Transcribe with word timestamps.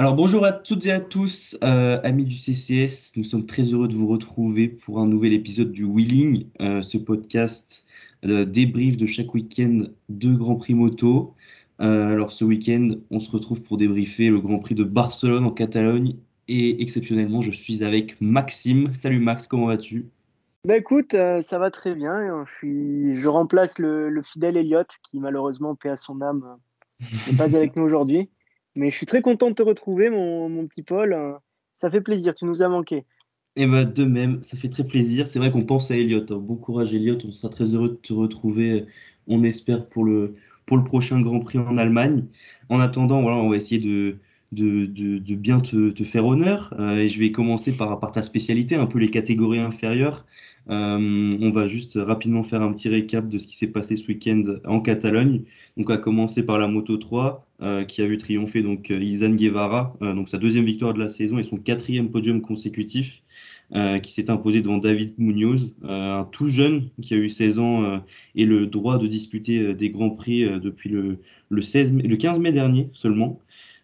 Alors 0.00 0.14
bonjour 0.14 0.44
à 0.44 0.52
toutes 0.52 0.86
et 0.86 0.92
à 0.92 1.00
tous, 1.00 1.58
euh, 1.64 2.00
amis 2.04 2.24
du 2.24 2.36
CCS, 2.36 3.14
nous 3.16 3.24
sommes 3.24 3.46
très 3.46 3.64
heureux 3.64 3.88
de 3.88 3.96
vous 3.96 4.06
retrouver 4.06 4.68
pour 4.68 5.00
un 5.00 5.06
nouvel 5.08 5.32
épisode 5.32 5.72
du 5.72 5.82
Wheeling, 5.82 6.46
euh, 6.60 6.82
ce 6.82 6.98
podcast 6.98 7.84
euh, 8.24 8.44
débrief 8.44 8.96
de 8.96 9.06
chaque 9.06 9.34
week-end 9.34 9.86
de 10.08 10.32
Grand 10.36 10.54
Prix 10.54 10.74
moto. 10.74 11.34
alors 11.80 12.30
ce 12.30 12.44
week-end, 12.44 12.90
on 13.10 13.18
se 13.18 13.28
retrouve 13.28 13.60
pour 13.60 13.76
débriefer 13.76 14.28
le 14.28 14.40
Grand 14.40 14.60
Prix 14.60 14.76
de 14.76 14.84
Barcelone 14.84 15.44
en 15.44 15.50
Catalogne 15.50 16.14
et 16.46 16.80
exceptionnellement, 16.80 17.42
je 17.42 17.50
suis 17.50 17.82
avec 17.82 18.20
Maxime. 18.20 18.92
Salut 18.92 19.18
Max, 19.18 19.48
comment 19.48 19.66
vas-tu? 19.66 20.06
Bah 20.64 20.76
écoute, 20.76 21.10
ça 21.10 21.58
va 21.58 21.72
très 21.72 21.96
bien. 21.96 22.44
Je, 22.46 22.54
suis... 22.54 23.16
je 23.16 23.26
remplace 23.26 23.80
le, 23.80 24.10
le 24.10 24.22
fidèle 24.22 24.58
Elliot 24.58 24.84
qui 25.02 25.18
malheureusement 25.18 25.74
paie 25.74 25.88
à 25.88 25.96
son 25.96 26.20
âme 26.20 26.56
n'est 27.26 27.36
pas 27.36 27.52
avec 27.56 27.74
nous 27.74 27.82
aujourd'hui. 27.82 28.30
Mais 28.76 28.90
je 28.90 28.96
suis 28.96 29.06
très 29.06 29.22
content 29.22 29.50
de 29.50 29.54
te 29.54 29.62
retrouver, 29.62 30.10
mon, 30.10 30.66
petit 30.66 30.82
Paul. 30.82 31.16
Ça 31.72 31.90
fait 31.90 32.00
plaisir, 32.00 32.34
tu 32.34 32.44
nous 32.44 32.62
as 32.62 32.68
manqué. 32.68 33.04
Et 33.56 33.62
eh 33.62 33.66
ben, 33.66 33.84
de 33.84 34.04
même, 34.04 34.42
ça 34.42 34.56
fait 34.56 34.68
très 34.68 34.84
plaisir. 34.84 35.26
C'est 35.26 35.40
vrai 35.40 35.50
qu'on 35.50 35.64
pense 35.64 35.90
à 35.90 35.96
Elliot. 35.96 36.24
Hein. 36.30 36.38
Bon 36.38 36.54
courage, 36.54 36.94
Elliot. 36.94 37.18
On 37.24 37.32
sera 37.32 37.48
très 37.48 37.74
heureux 37.74 37.88
de 37.88 37.94
te 37.94 38.12
retrouver, 38.12 38.86
on 39.26 39.42
espère, 39.42 39.88
pour 39.88 40.04
le, 40.04 40.36
pour 40.64 40.76
le 40.76 40.84
prochain 40.84 41.20
Grand 41.20 41.40
Prix 41.40 41.58
en 41.58 41.76
Allemagne. 41.76 42.26
En 42.68 42.78
attendant, 42.78 43.20
voilà, 43.20 43.38
on 43.38 43.50
va 43.50 43.56
essayer 43.56 43.80
de, 43.80 44.18
de, 44.52 44.86
de, 44.86 45.34
bien 45.34 45.60
te, 45.60 45.92
faire 46.04 46.26
honneur. 46.26 46.74
Euh, 46.78 46.96
et 46.96 47.08
je 47.08 47.18
vais 47.18 47.30
commencer 47.32 47.72
par, 47.72 47.98
par 48.00 48.12
ta 48.12 48.22
spécialité, 48.22 48.76
un 48.76 48.86
peu 48.86 48.98
les 48.98 49.08
catégories 49.08 49.58
inférieures. 49.58 50.24
Euh, 50.70 51.32
on 51.40 51.50
va 51.50 51.66
juste 51.66 51.98
rapidement 52.00 52.42
faire 52.42 52.62
un 52.62 52.72
petit 52.72 52.88
récap 52.88 53.28
de 53.28 53.38
ce 53.38 53.46
qui 53.46 53.56
s'est 53.56 53.68
passé 53.68 53.96
ce 53.96 54.06
week-end 54.06 54.42
en 54.64 54.80
Catalogne. 54.80 55.42
Donc, 55.76 55.88
on 55.88 55.92
va 55.92 55.98
commencer 55.98 56.44
par 56.44 56.58
la 56.58 56.68
Moto 56.68 56.96
3, 56.96 57.46
euh, 57.60 57.84
qui 57.84 58.02
a 58.02 58.06
vu 58.06 58.16
triompher 58.18 58.62
donc 58.62 58.90
Izan 58.90 59.34
Guevara, 59.34 59.96
donc 60.00 60.28
sa 60.28 60.38
deuxième 60.38 60.64
victoire 60.64 60.94
de 60.94 61.00
la 61.00 61.08
saison 61.08 61.38
et 61.38 61.42
son 61.42 61.56
quatrième 61.56 62.10
podium 62.10 62.40
consécutif, 62.40 63.22
qui 64.02 64.12
s'est 64.12 64.30
imposé 64.30 64.62
devant 64.62 64.78
David 64.78 65.12
Munoz, 65.18 65.70
un 65.82 66.26
tout 66.32 66.48
jeune 66.48 66.88
qui 67.02 67.12
a 67.12 67.18
eu 67.18 67.28
16 67.28 67.58
ans 67.58 68.02
et 68.34 68.46
le 68.46 68.66
droit 68.66 68.96
de 68.96 69.06
disputer 69.06 69.74
des 69.74 69.90
grands 69.90 70.08
prix 70.08 70.42
depuis 70.58 70.88
le, 70.88 71.18
le, 71.50 71.60
16 71.60 71.92
le 71.92 72.16
15 72.16 72.38
mai 72.38 72.50
dernier 72.50 72.88
seulement. 72.94 73.38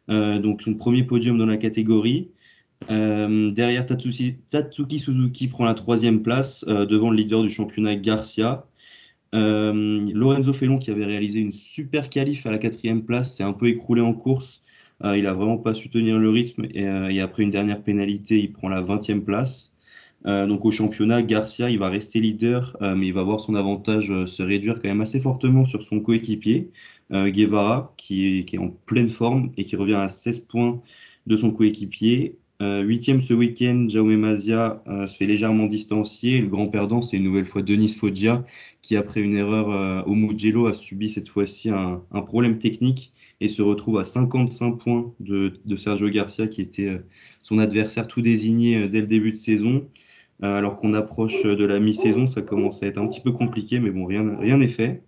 Donc, 0.09 0.63
son 0.63 0.75
premier 0.75 1.03
podium 1.03 1.39
dans 1.39 1.47
la 1.47 1.57
catégorie. 1.57 2.29
Euh, 2.91 3.51
derrière, 3.51 3.87
Tatsuki, 3.87 4.99
Suzuki 4.99 5.49
prend 5.49 5.65
la 5.65 5.75
troisième 5.75 6.23
place 6.23 6.65
euh, 6.69 6.87
devant 6.87 7.11
le 7.11 7.17
leader 7.17 7.43
du 7.43 7.49
championnat 7.49 7.97
Garcia. 7.97 8.67
Euh, 9.35 10.01
Lorenzo 10.13 10.53
Felon, 10.53 10.79
qui 10.79 10.91
avait 10.91 11.05
réalisé 11.05 11.41
une 11.41 11.53
super 11.53 12.09
qualif 12.09 12.47
à 12.47 12.51
la 12.51 12.59
quatrième 12.59 13.05
place, 13.05 13.37
s'est 13.37 13.43
un 13.43 13.53
peu 13.53 13.69
écroulé 13.69 14.01
en 14.01 14.15
course. 14.15 14.63
il 15.03 15.25
n'a 15.25 15.33
vraiment 15.33 15.59
pas 15.59 15.75
su 15.75 15.91
tenir 15.91 16.19
le 16.19 16.31
rythme 16.31 16.67
et, 16.73 17.21
après 17.21 17.43
une 17.43 17.51
dernière 17.51 17.83
pénalité, 17.83 18.39
il 18.39 18.53
prend 18.53 18.69
la 18.69 18.81
20e 18.81 19.23
place. 19.23 19.73
donc 20.25 20.65
au 20.65 20.71
championnat, 20.71 21.23
Garcia, 21.23 21.69
il 21.69 21.79
va 21.79 21.89
rester 21.89 22.21
leader, 22.21 22.77
mais 22.81 23.09
il 23.09 23.13
va 23.13 23.25
voir 23.25 23.41
son 23.41 23.57
avantage 23.57 24.13
se 24.25 24.43
réduire 24.43 24.75
quand 24.81 24.89
même 24.89 25.01
assez 25.01 25.19
fortement 25.19 25.65
sur 25.65 25.83
son 25.83 25.99
coéquipier, 25.99 26.71
Guevara, 27.11 27.95
qui 27.97 28.39
est 28.39 28.59
en 28.59 28.71
pleine 28.71 29.09
forme 29.09 29.53
et 29.57 29.65
qui 29.65 29.77
revient 29.77 29.95
à 29.95 30.09
16 30.09 30.41
points 30.41 30.81
de 31.27 31.37
son 31.37 31.51
coéquipier. 31.51 32.37
Euh, 32.63 32.83
huitième 32.83 33.21
ce 33.21 33.35
week-end, 33.35 33.87
Jaume 33.89 34.17
Mazia 34.17 34.83
euh, 34.87 35.07
se 35.07 35.17
fait 35.17 35.27
légèrement 35.27 35.67
distancier. 35.67 36.41
Le 36.41 36.47
grand 36.47 36.69
perdant, 36.69 37.03
c'est 37.03 37.17
une 37.17 37.25
nouvelle 37.25 37.45
fois 37.45 37.63
Denis 37.63 37.89
Foggia, 37.89 38.45
qui 38.81 38.97
après 38.97 39.21
une 39.21 39.37
erreur 39.37 39.71
euh, 39.71 40.03
au 40.05 40.15
Mugello 40.15 40.67
a 40.67 40.73
subi 40.73 41.09
cette 41.09 41.29
fois-ci 41.29 41.71
un, 41.71 42.01
problème 42.27 42.59
technique 42.59 43.13
et 43.41 43.49
se 43.49 43.61
retrouve 43.61 43.99
à 43.99 44.05
55 44.05 44.73
points 44.79 45.13
de, 45.21 45.53
Sergio 45.77 46.09
Garcia, 46.09 46.47
qui 46.47 46.63
était 46.63 47.01
son 47.43 47.59
adversaire 47.59 48.07
tout 48.07 48.23
désigné 48.23 48.89
dès 48.89 49.01
le 49.01 49.07
début 49.09 49.33
de 49.33 49.37
saison. 49.37 49.87
alors 50.41 50.77
qu'on 50.77 50.95
approche 50.95 51.43
de 51.43 51.65
la 51.65 51.81
mi-saison, 51.81 52.27
ça 52.27 52.43
commence 52.43 52.83
à 52.83 52.87
être 52.87 52.99
un 52.99 53.07
petit 53.09 53.21
peu 53.21 53.33
compliqué, 53.33 53.81
mais 53.81 53.91
bon, 53.91 54.07
rien 54.07 54.57
n'est 54.57 54.69
fait. 54.69 55.03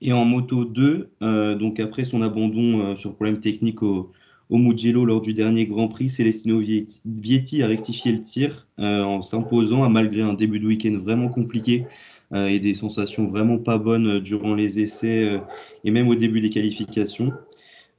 Et 0.00 0.12
en 0.12 0.24
moto 0.24 0.64
2, 0.64 1.10
donc 1.58 1.80
après 1.80 2.04
son 2.04 2.22
abandon 2.22 2.94
sur 2.94 3.14
problème 3.14 3.40
technique 3.40 3.82
au, 3.82 4.12
au 4.50 4.56
Mugello 4.56 5.04
lors 5.04 5.20
du 5.20 5.34
dernier 5.34 5.66
Grand 5.66 5.88
Prix, 5.88 6.08
Celestino 6.08 6.60
Vietti 7.04 7.62
a 7.62 7.66
rectifié 7.66 8.12
le 8.12 8.22
tir 8.22 8.66
euh, 8.78 9.02
en 9.02 9.22
s'imposant, 9.22 9.88
malgré 9.90 10.22
un 10.22 10.34
début 10.34 10.58
de 10.58 10.66
week-end 10.66 10.96
vraiment 10.96 11.28
compliqué 11.28 11.86
euh, 12.32 12.46
et 12.46 12.58
des 12.58 12.74
sensations 12.74 13.26
vraiment 13.26 13.58
pas 13.58 13.78
bonnes 13.78 14.20
durant 14.20 14.54
les 14.54 14.80
essais 14.80 15.24
euh, 15.24 15.38
et 15.84 15.90
même 15.90 16.08
au 16.08 16.14
début 16.14 16.40
des 16.40 16.50
qualifications. 16.50 17.32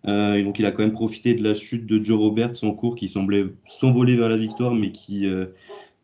donc 0.06 0.60
il 0.60 0.66
a 0.66 0.72
quand 0.72 0.84
même 0.84 0.94
profité 0.94 1.34
de 1.34 1.44
la 1.44 1.54
chute 1.54 1.86
de 1.86 2.04
Joe 2.04 2.18
Roberts 2.18 2.64
en 2.64 2.72
cours 2.72 2.96
qui 2.96 3.08
semblait 3.08 3.46
s'envoler 3.68 4.16
vers 4.16 4.30
la 4.30 4.38
victoire 4.38 4.74
mais 4.74 4.92
qui, 4.92 5.28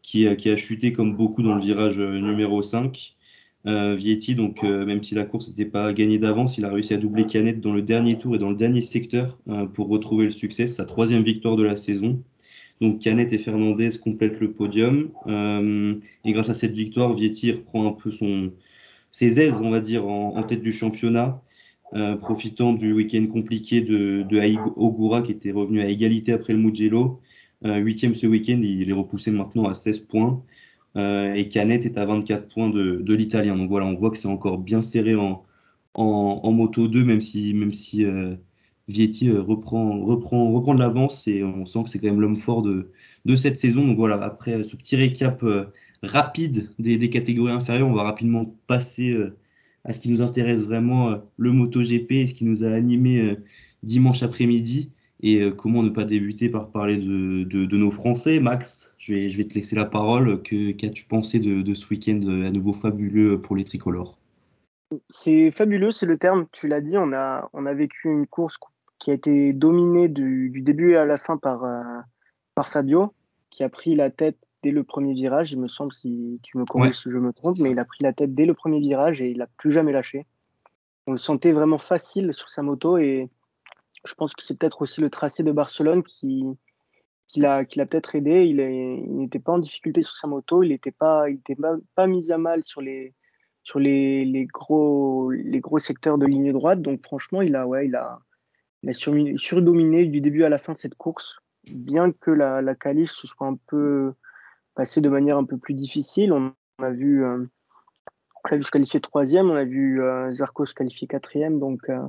qui, 0.01 0.35
qui, 0.35 0.50
a 0.50 0.57
chuté 0.57 0.91
comme 0.94 1.16
beaucoup 1.16 1.41
dans 1.41 1.56
le 1.56 1.62
virage 1.62 1.97
numéro 2.00 2.62
5. 2.62 3.16
Euh, 3.67 3.95
Vietti, 3.95 4.35
donc 4.35 4.63
euh, 4.63 4.85
même 4.85 5.03
si 5.03 5.15
la 5.15 5.25
course 5.25 5.49
n'était 5.49 5.65
pas 5.65 5.91
gagnée 5.91 6.19
d'avance, 6.19 6.57
il 6.59 6.65
a 6.65 6.71
réussi 6.71 6.93
à 6.93 6.97
doubler 6.97 7.25
Canet 7.25 7.59
dans 7.59 7.73
le 7.73 7.81
dernier 7.81 8.17
tour 8.17 8.35
et 8.35 8.37
dans 8.37 8.49
le 8.51 8.55
dernier 8.55 8.81
secteur 8.81 9.39
euh, 9.47 9.65
pour 9.65 9.87
retrouver 9.87 10.25
le 10.25 10.31
succès. 10.31 10.67
sa 10.67 10.85
troisième 10.85 11.23
victoire 11.23 11.55
de 11.55 11.63
la 11.63 11.75
saison. 11.75 12.21
Donc 12.79 12.99
Canet 12.99 13.33
et 13.33 13.39
Fernandez 13.39 13.89
complètent 13.99 14.39
le 14.39 14.51
podium. 14.51 15.09
et 15.27 16.31
grâce 16.31 16.49
à 16.49 16.53
cette 16.53 16.75
victoire, 16.75 17.13
Vietti 17.13 17.53
reprend 17.53 17.87
un 17.87 17.93
peu 17.93 18.11
son, 18.11 18.51
ses 19.11 19.39
aises, 19.39 19.59
on 19.63 19.71
va 19.71 19.79
dire, 19.79 20.05
en, 20.05 20.43
tête 20.43 20.61
du 20.61 20.73
championnat, 20.73 21.41
profitant 22.19 22.73
du 22.73 22.91
week-end 22.91 23.25
compliqué 23.27 23.79
de, 23.79 24.25
de 24.29 24.57
Ogura 24.75 25.21
qui 25.21 25.31
était 25.31 25.51
revenu 25.51 25.81
à 25.81 25.89
égalité 25.89 26.33
après 26.33 26.51
le 26.51 26.59
Mugello. 26.59 27.21
Huitième 27.63 28.13
ce 28.13 28.27
week-end, 28.27 28.59
il 28.61 28.89
est 28.89 28.93
repoussé 28.93 29.31
maintenant 29.31 29.65
à 29.69 29.73
16 29.73 29.99
points. 29.99 30.43
Euh, 30.97 31.33
et 31.33 31.50
Canet 31.50 31.85
est 31.85 31.97
à 31.97 32.06
24 32.06 32.47
points 32.47 32.69
de, 32.69 33.13
l'italien. 33.13 33.56
Donc 33.57 33.69
voilà, 33.69 33.85
on 33.85 33.94
voit 33.94 34.11
que 34.11 34.17
c'est 34.17 34.28
encore 34.28 34.57
bien 34.57 34.81
serré 34.81 35.16
en, 35.16 35.44
en, 35.94 36.51
moto 36.51 36.88
2, 36.88 37.03
même 37.03 37.22
si, 37.22 37.53
même 37.53 37.73
si 37.73 38.06
euh, 38.06 38.35
Vietti 38.88 39.29
euh, 39.29 39.41
reprend, 39.41 40.01
reprend, 40.01 40.51
reprend 40.51 40.73
de 40.73 40.79
l'avance 40.79 41.28
et 41.28 41.44
on 41.44 41.66
sent 41.66 41.83
que 41.83 41.89
c'est 41.89 42.00
quand 42.00 42.07
même 42.07 42.22
l'homme 42.22 42.38
fort 42.38 42.61
de, 42.61 42.91
de 43.25 43.35
cette 43.35 43.57
saison. 43.57 43.85
Donc 43.85 43.97
voilà, 43.97 44.23
après 44.23 44.63
ce 44.63 44.75
petit 44.75 44.95
récap 44.95 45.44
rapide 46.03 46.69
des, 46.79 46.97
des, 46.97 47.09
catégories 47.09 47.51
inférieures, 47.51 47.88
on 47.88 47.94
va 47.94 48.03
rapidement 48.03 48.56
passer 48.67 49.17
à 49.83 49.94
ce 49.94 50.00
qui 50.00 50.09
nous 50.09 50.22
intéresse 50.22 50.66
vraiment, 50.66 51.17
le 51.38 51.51
MotoGP 51.51 52.12
et 52.12 52.27
ce 52.27 52.33
qui 52.33 52.45
nous 52.45 52.63
a 52.63 52.69
animé 52.69 53.35
dimanche 53.83 54.23
après-midi. 54.23 54.91
Et 55.25 55.41
euh, 55.41 55.50
comment 55.50 55.81
ne 55.81 55.90
pas 55.90 56.03
débuter 56.03 56.50
par 56.50 56.69
parler 56.69 56.97
de, 56.97 57.78
nos 57.78 57.90
Français 57.90 58.40
Max, 58.40 58.94
je 59.00 59.16
vais, 59.16 59.28
je 59.28 59.38
vais, 59.38 59.44
te 59.44 59.56
laisser 59.56 59.75
la 59.75 59.86
parole. 59.86 60.40
Qu'as-tu 60.44 61.06
pensé 61.06 61.40
de, 61.40 61.74
ce 61.74 61.90
week-end 61.90 62.22
euh, 62.28 62.47
à 62.47 62.52
nouveau 62.52 62.74
fabuleux 62.74 63.41
pour 63.41 63.56
les 63.56 63.63
tricolores? 63.63 64.19
C'est 65.09 65.50
fabuleux, 65.50 65.90
c'est 65.90 66.06
le 66.06 66.18
terme, 66.18 66.46
tu 66.52 66.68
l'as 66.68 66.80
dit. 66.80 66.96
On 66.96 67.12
a, 67.12 67.50
on 67.53 67.66
a 67.66 67.74
vécu 67.74 68.08
une 68.08 68.28
course 68.28 68.59
qui 69.00 69.09
a 69.09 69.16
été 69.16 69.52
dominée 69.52 70.09
du, 70.09 70.62
début 70.62 70.96
à 70.96 71.06
la 71.06 71.18
fin 71.18 71.38
par, 71.38 71.63
euh, 71.63 71.81
par 72.53 72.68
Fabio, 72.68 73.12
qui 73.50 73.63
a 73.63 73.69
pris 73.69 73.96
la 73.96 74.12
tête 74.12 74.38
dès 74.62 74.69
le 74.69 74.84
premier 74.84 75.16
virage. 75.16 75.52
Il 75.52 75.59
me 75.59 75.68
semble, 75.68 75.92
si 75.92 76.40
tu 76.44 76.59
me 76.59 76.66
corriges 76.66 77.00
si 77.00 77.09
je 77.09 77.18
me 77.18 77.34
trompe, 77.34 77.57
mais 77.62 77.72
il 77.72 77.80
a 77.80 77.86
pris 77.86 78.03
la 78.03 78.13
tête 78.13 78.36
dès 78.36 78.46
le 78.46 78.53
premier 78.53 78.80
virage 78.80 79.24
et 79.24 79.31
il 79.31 79.39
n'a 79.39 79.48
plus 79.57 79.71
jamais 79.71 79.92
lâché. 79.92 80.28
On 81.07 81.13
le 81.13 81.18
sentait 81.18 81.51
vraiment 81.51 81.80
facile 81.80 82.31
sur 82.31 82.51
sa 82.51 82.62
moto 82.62 83.00
et 83.00 83.31
je 84.06 84.13
pense 84.13 84.34
que 84.34 84.44
c'est 84.44 84.57
peut-être 84.57 84.81
aussi 84.81 85.02
le 85.02 85.10
tracé 85.10 85.44
de 85.44 85.52
Barcelone 85.52 86.04
qui, 86.04 86.46
qui 87.28 87.40
l'a, 87.40 87.66
peut-être 87.66 88.16
aidé. 88.16 88.44
Il, 88.44 88.60
il 88.60 89.18
n'était 89.18 89.40
pas 89.40 89.54
en 89.54 89.60
difficulté 89.60 90.04
sur 90.04 90.16
sa 90.16 90.28
moto, 90.28 90.63
il 90.63 90.69
n'était 90.69 90.92
pas, 90.92 91.30
il 91.30 91.36
était 91.36 91.57
pas, 91.96 92.07
mis 92.07 92.31
à 92.31 92.38
mal 92.38 92.63
sur 92.63 92.81
les, 92.81 93.13
sur 93.63 93.80
les, 93.80 94.25
les, 94.25 94.46
gros, 94.46 95.31
les 95.31 95.60
gros 95.60 95.80
secteurs 95.80 96.18
de 96.18 96.25
ligne 96.25 96.54
droite. 96.54 96.81
Donc 96.81 97.04
franchement, 97.06 97.42
il 97.42 97.56
a, 97.56 97.68
ouais, 97.68 97.88
il 97.88 97.96
a, 97.96 98.19
il 98.84 98.90
a 98.90 98.94
surdominé 98.94 100.06
du 100.06 100.22
début 100.22 100.44
à 100.44 100.50
la 100.50 100.57
fin 100.57 100.74
de 100.74 100.78
cette 100.78 100.96
course. 100.96 101.40
Bien 101.63 102.12
que 102.12 102.31
la, 102.31 102.62
la 102.62 102.75
qualif 102.75 103.12
se 103.12 103.28
soit 103.28 103.48
un 103.48 103.57
peu 103.68 104.13
passée 104.75 105.02
de 105.02 105.10
manière 105.10 105.38
un 105.38 105.46
peu 105.46 105.57
plus 105.57 105.74
difficile, 105.74 106.31
on 106.31 106.54
a 106.84 106.92
vu, 106.92 107.24
euh, 107.24 107.44
on 108.44 108.54
a 108.54 108.57
vu 108.57 108.63
se 108.63 108.69
qualifier 108.69 109.00
troisième, 109.00 109.50
on 109.50 109.56
a 109.56 109.63
vu 109.63 110.04
euh, 110.04 110.31
Zarco 110.31 110.66
se 110.66 110.75
qualifier 110.75 111.07
quatrième. 111.07 111.60
Donc 111.60 111.90
euh, 111.90 112.02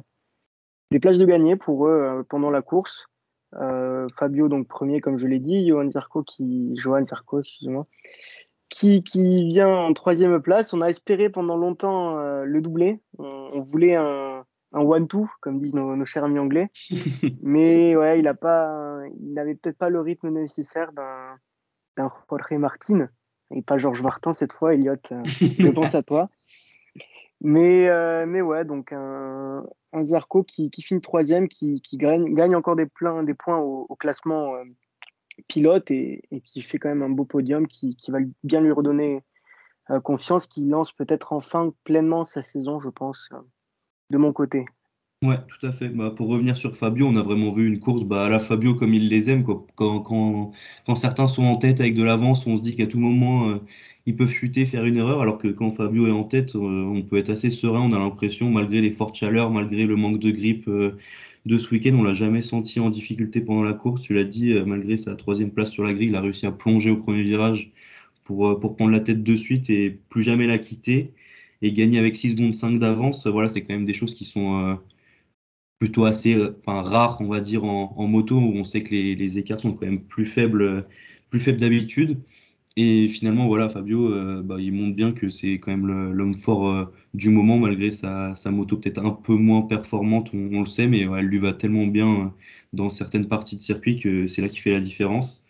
des 0.91 1.01
places 1.01 1.19
de 1.19 1.25
gagner 1.25 1.57
pour 1.57 1.87
eux 1.87 1.93
euh, 1.93 2.23
pendant 2.29 2.51
la 2.51 2.63
course. 2.63 3.07
Euh, 3.55 4.09
Fabio 4.19 4.49
donc 4.49 4.67
premier 4.67 5.01
comme 5.01 5.19
je 5.19 5.27
l'ai 5.27 5.39
dit, 5.39 5.69
Johan 5.69 5.91
Zarco 5.91 6.23
qui 6.23 6.75
Johan 6.77 7.05
Zarco 7.05 7.41
excusez-moi 7.41 7.87
qui, 8.69 9.05
qui, 9.05 9.49
vient 9.49 9.69
en 9.69 9.93
troisième 9.93 10.43
place. 10.43 10.75
On 10.75 10.81
a 10.81 10.89
espéré 10.89 11.31
pendant 11.31 11.57
longtemps 11.57 12.17
le 12.17 12.61
doubler. 12.61 13.01
On, 13.17 13.61
voulait 13.61 13.95
un, 13.95 14.45
un 14.73 14.81
one-two, 14.81 15.29
comme 15.41 15.61
disent 15.61 15.75
nos, 15.75 16.05
chers 16.05 16.25
amis 16.25 16.41
anglais. 16.41 16.69
Mais 17.43 17.95
ouais, 17.95 18.19
il 18.19 18.25
n'avait 18.25 19.55
peut-être 19.55 19.79
pas 19.79 19.89
le 19.89 20.01
rythme 20.01 20.31
nécessaire 20.31 20.91
d'un 20.93 21.39
Jorge 21.97 22.59
Martin 22.59 23.09
et 23.55 23.63
pas 23.63 23.79
Georges 23.79 24.03
Martin 24.03 24.33
cette 24.33 24.53
fois, 24.53 24.75
Elliot. 24.75 24.97
je 25.11 25.71
pense 25.71 25.95
à 25.95 26.03
toi. 26.03 26.29
Mais, 27.41 27.89
mais 28.27 28.41
ouais, 28.41 28.65
donc 28.65 28.93
un, 28.93 29.65
Zarco 30.05 30.43
qui, 30.43 30.71
finit 30.83 31.01
troisième, 31.01 31.49
qui, 31.49 31.81
gagne, 31.95 32.55
encore 32.55 32.77
des, 32.77 32.87
plein, 32.87 33.23
des 33.23 33.35
points 33.35 33.59
au, 33.59 33.95
classement 33.97 34.55
euh, 34.55 34.65
pilote 35.49 35.91
et, 35.91 36.23
qui 36.45 36.63
fait 36.63 36.79
quand 36.79 36.89
même 36.89 37.03
un 37.03 37.11
beau 37.11 37.25
podium, 37.25 37.67
qui, 37.67 37.97
va 38.09 38.19
bien 38.45 38.61
lui 38.61 38.73
redonner 38.73 39.23
euh, 39.91 40.01
confiance, 40.01 40.47
qui 40.47 40.67
lance 40.67 40.93
peut-être 40.93 41.33
enfin 41.33 41.73
pleinement 41.85 42.25
sa 42.25 42.43
saison, 42.43 42.81
je 42.81 42.91
pense, 42.91 43.29
euh, 43.33 43.39
de 44.11 44.19
mon 44.19 44.33
côté. 44.33 44.65
Ouais, 45.23 45.39
tout 45.49 45.67
à 45.67 45.73
fait. 45.73 45.89
Bah, 45.89 46.11
pour 46.15 46.29
revenir 46.29 46.57
sur 46.59 46.77
Fabio, 46.77 47.07
on 47.07 47.17
a 47.17 47.23
vraiment 47.23 47.51
vu 47.51 47.67
une 47.67 47.81
course 47.81 48.05
bah, 48.05 48.27
à 48.27 48.29
la 48.29 48.39
Fabio 48.39 48.75
comme 48.75 48.93
il 48.93 49.09
les 49.09 49.31
aime. 49.31 49.45
Quoi. 49.45 49.67
Quand, 49.75 50.01
quand, 50.01 50.53
quand, 50.85 50.95
certains 50.95 51.27
sont 51.27 51.45
en 51.45 51.57
tête 51.57 51.81
avec 51.81 51.95
de 51.95 52.03
l'avance, 52.03 52.47
on 52.47 52.57
se 52.59 52.63
dit 52.63 52.77
qu'à 52.77 52.87
tout 52.87 52.99
moment, 52.99 53.49
euh, 53.49 53.57
ils 54.05 54.15
peuvent 54.15 54.29
chuter, 54.31 54.67
faire 54.67 54.85
une 54.85 54.97
erreur, 54.99 55.23
alors 55.23 55.39
que 55.39 55.49
quand 55.49 55.71
Fabio 55.71 56.07
est 56.07 56.11
en 56.11 56.25
tête, 56.25 56.55
euh, 56.55 56.59
on 56.59 57.03
peut 57.03 57.17
être 57.17 57.31
assez 57.31 57.49
serein. 57.51 57.81
On 57.81 57.93
a 57.95 57.99
l'impression, 57.99 58.51
malgré 58.51 58.83
les 58.83 58.93
fortes 58.93 59.15
chaleurs, 59.17 59.51
malgré 59.51 59.87
le 59.87 59.97
manque 59.97 60.19
de 60.19 60.31
grippe 60.31 60.69
euh, 60.69 60.97
de 61.47 61.57
ce 61.57 61.71
week-end, 61.71 61.95
on 61.95 62.03
l'a 62.03 62.13
jamais 62.13 62.43
senti 62.43 62.79
en 62.79 62.91
difficulté 62.91 63.41
pendant 63.41 63.63
la 63.63 63.73
course. 63.73 64.03
Tu 64.03 64.13
l'as 64.15 64.25
dit, 64.25 64.53
malgré 64.67 64.99
sa 64.99 65.15
troisième 65.17 65.51
place 65.51 65.71
sur 65.71 65.85
la 65.85 65.95
grille, 65.95 66.09
il 66.09 66.17
a 66.17 66.21
réussi 66.21 66.47
à 66.47 66.53
plonger 66.53 66.91
au 66.91 66.97
premier 66.99 67.23
virage 67.23 67.73
pour, 68.25 68.59
pour 68.61 68.77
prendre 68.77 68.91
la 68.93 69.01
tête 69.01 69.23
de 69.23 69.37
suite 69.37 69.71
et 69.71 69.91
plus 70.11 70.23
jamais 70.23 70.47
la 70.47 70.59
quitter. 70.59 71.13
Et 71.63 71.73
gagner 71.73 71.99
avec 71.99 72.17
6 72.17 72.33
secondes 72.33 72.55
5 72.55 72.79
d'avance, 72.79 73.27
voilà, 73.27 73.49
c'est 73.49 73.63
quand 73.63 73.75
même 73.75 73.87
des 73.87 73.95
choses 73.95 74.15
qui 74.15 74.27
sont 74.27 74.79
plutôt 75.79 76.05
assez 76.05 76.35
euh, 76.35 76.57
enfin, 76.59 76.83
rare, 76.83 77.19
on 77.21 77.29
va 77.29 77.41
dire, 77.41 77.65
en, 77.65 78.07
moto, 78.09 78.37
où 78.37 78.53
on 78.57 78.65
sait 78.65 78.83
que 78.83 78.91
les, 78.95 79.39
écarts 79.39 79.61
sont 79.61 79.73
quand 79.73 79.87
même 79.87 80.01
plus 80.03 80.27
faibles, 80.27 80.87
plus 81.31 81.41
faibles 81.41 81.61
d'habitude. 81.61 82.19
Et 82.77 83.09
finalement, 83.09 83.47
voilà, 83.49 83.69
Fabio, 83.71 84.13
euh, 84.13 84.43
bah, 84.43 84.57
il 84.61 84.73
montre 84.73 84.97
bien 84.97 85.13
que 85.13 85.31
c'est 85.31 85.55
quand 85.55 85.71
même 85.71 85.87
l'homme 86.13 86.35
fort 86.35 86.69
euh, 86.69 86.85
du 87.15 87.31
moment, 87.31 87.59
malgré 87.59 87.91
sa, 87.91 88.35
sa 88.35 88.51
moto 88.51 88.77
peut-être 88.77 89.05
un 89.05 89.11
peu 89.13 89.35
moins 89.35 89.63
performante, 89.63 90.31
on, 90.35 90.61
le 90.61 90.67
sait, 90.67 90.87
mais 90.87 91.01
elle 91.03 91.27
lui 91.27 91.39
va 91.39 91.55
tellement 91.55 91.87
bien 91.87 92.35
dans 92.75 92.91
certaines 92.91 93.29
parties 93.29 93.57
de 93.57 93.63
circuit 93.63 93.97
que 93.97 94.27
c'est 94.27 94.43
là 94.43 94.49
qui 94.49 94.61
fait 94.61 94.73
la 94.73 94.81
différence 94.81 95.46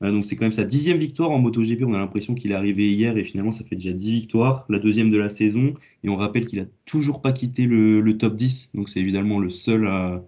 donc 0.00 0.24
c'est 0.24 0.36
quand 0.36 0.44
même 0.44 0.52
sa 0.52 0.64
dixième 0.64 0.98
victoire 0.98 1.30
en 1.30 1.38
MotoGP. 1.38 1.82
On 1.84 1.94
a 1.94 1.98
l'impression 1.98 2.34
qu'il 2.34 2.52
est 2.52 2.54
arrivé 2.54 2.88
hier 2.90 3.16
et 3.16 3.24
finalement 3.24 3.50
ça 3.52 3.64
fait 3.64 3.74
déjà 3.74 3.92
dix 3.92 4.12
victoires, 4.12 4.64
la 4.68 4.78
deuxième 4.78 5.10
de 5.10 5.18
la 5.18 5.28
saison. 5.28 5.74
Et 6.04 6.08
on 6.08 6.14
rappelle 6.14 6.44
qu'il 6.44 6.60
a 6.60 6.66
toujours 6.84 7.20
pas 7.20 7.32
quitté 7.32 7.66
le, 7.66 8.16
top 8.16 8.36
10. 8.36 8.70
Donc 8.74 8.88
c'est 8.88 9.00
évidemment 9.00 9.40
le 9.40 9.50
seul 9.50 9.86
à, 9.88 10.22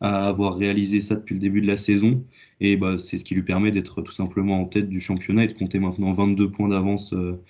avoir 0.00 0.56
réalisé 0.56 1.00
ça 1.00 1.16
depuis 1.16 1.34
le 1.34 1.40
début 1.40 1.60
de 1.60 1.68
la 1.68 1.76
saison. 1.76 2.24
Et 2.60 2.76
bah, 2.76 2.98
c'est 2.98 3.18
ce 3.18 3.24
qui 3.24 3.34
lui 3.34 3.42
permet 3.42 3.70
d'être 3.70 4.02
tout 4.02 4.12
simplement 4.12 4.60
en 4.60 4.64
tête 4.66 4.88
du 4.88 5.00
championnat 5.00 5.44
et 5.44 5.48
de 5.48 5.54
compter 5.54 5.78
maintenant 5.78 6.12
22 6.12 6.50
points 6.50 6.68
d'avance 6.68 7.12
euh, 7.12 7.40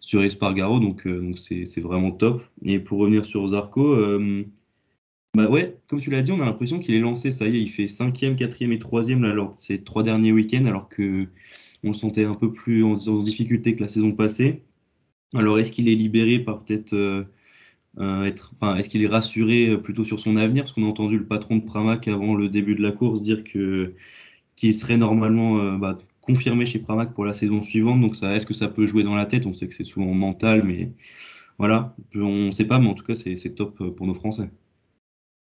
sur 0.00 0.22
Espargaro. 0.22 0.78
Donc 0.78 1.06
euh, 1.06 1.32
c'est 1.36 1.80
vraiment 1.80 2.10
top. 2.10 2.42
Et 2.64 2.78
pour 2.80 2.98
revenir 2.98 3.24
sur 3.24 3.46
Zarco, 3.48 3.94
euh, 3.94 4.44
bah 5.34 5.48
ouais, 5.48 5.78
comme 5.88 6.00
tu 6.00 6.10
l'as 6.10 6.22
dit, 6.22 6.32
on 6.32 6.40
a 6.40 6.44
l'impression 6.44 6.78
qu'il 6.78 6.94
est 6.94 7.00
lancé, 7.00 7.30
ça 7.30 7.46
y 7.46 7.56
est, 7.56 7.60
il 7.62 7.68
fait 7.68 7.86
cinquième, 7.86 8.34
quatrième 8.36 8.72
et 8.72 8.78
troisième 8.78 9.22
là, 9.22 9.32
lors 9.32 9.50
de 9.50 9.56
ces 9.56 9.84
trois 9.84 10.02
derniers 10.02 10.32
week-ends, 10.32 10.64
alors 10.64 10.88
que 10.88 11.28
on 11.84 11.88
le 11.88 11.94
sentait 11.94 12.24
un 12.24 12.34
peu 12.34 12.52
plus 12.52 12.84
en, 12.84 12.96
difficulté 13.22 13.74
que 13.76 13.82
la 13.82 13.88
saison 13.88 14.12
passée. 14.12 14.62
Alors 15.34 15.58
est-ce 15.58 15.72
qu'il 15.72 15.88
est 15.88 15.94
libéré 15.94 16.38
par 16.40 16.64
peut-être 16.64 16.94
euh, 16.94 17.24
euh, 18.00 18.24
être, 18.24 18.54
enfin, 18.60 18.76
est-ce 18.76 18.88
qu'il 18.90 19.02
est 19.04 19.08
rassuré 19.08 19.70
euh, 19.70 19.78
plutôt 19.78 20.04
sur 20.04 20.20
son 20.20 20.36
avenir? 20.36 20.64
Parce 20.64 20.72
qu'on 20.72 20.84
a 20.84 20.88
entendu 20.88 21.18
le 21.18 21.26
patron 21.26 21.56
de 21.56 21.64
Pramac 21.64 22.08
avant 22.08 22.34
le 22.34 22.48
début 22.48 22.74
de 22.74 22.82
la 22.82 22.92
course 22.92 23.22
dire 23.22 23.44
que 23.44 23.94
qu'il 24.56 24.74
serait 24.74 24.98
normalement 24.98 25.78
bah, 25.78 25.98
confirmé 26.22 26.66
chez 26.66 26.80
Pramac 26.80 27.14
pour 27.14 27.24
la 27.24 27.32
saison 27.32 27.62
suivante. 27.62 28.00
Donc 28.00 28.16
ça, 28.16 28.34
est-ce 28.36 28.46
que 28.46 28.54
ça 28.54 28.68
peut 28.68 28.86
jouer 28.86 29.04
dans 29.04 29.14
la 29.16 29.26
tête? 29.26 29.46
On 29.46 29.54
sait 29.54 29.68
que 29.68 29.74
c'est 29.74 29.84
souvent 29.84 30.12
mental, 30.14 30.64
mais 30.64 30.92
voilà, 31.58 31.96
on 32.14 32.46
ne 32.46 32.50
sait 32.52 32.66
pas, 32.66 32.78
mais 32.80 32.88
en 32.88 32.94
tout 32.94 33.04
cas 33.04 33.14
c'est 33.16 33.54
top 33.54 33.94
pour 33.96 34.06
nos 34.06 34.14
Français. 34.14 34.50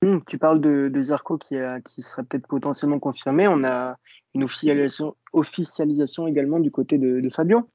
Hmm, 0.02 0.18
tu 0.26 0.36
parles 0.36 0.60
de, 0.60 0.88
de 0.88 1.02
Zarco 1.02 1.38
qui, 1.38 1.56
qui 1.84 2.02
serait 2.02 2.24
peut-être 2.24 2.48
potentiellement 2.48 2.98
confirmé. 2.98 3.46
On 3.46 3.62
a 3.62 3.96
une 4.34 4.42
officialisation, 4.42 5.16
officialisation 5.32 6.26
également 6.26 6.58
du 6.58 6.72
côté 6.72 6.98
de, 6.98 7.20
de 7.20 7.30
Fabio, 7.30 7.70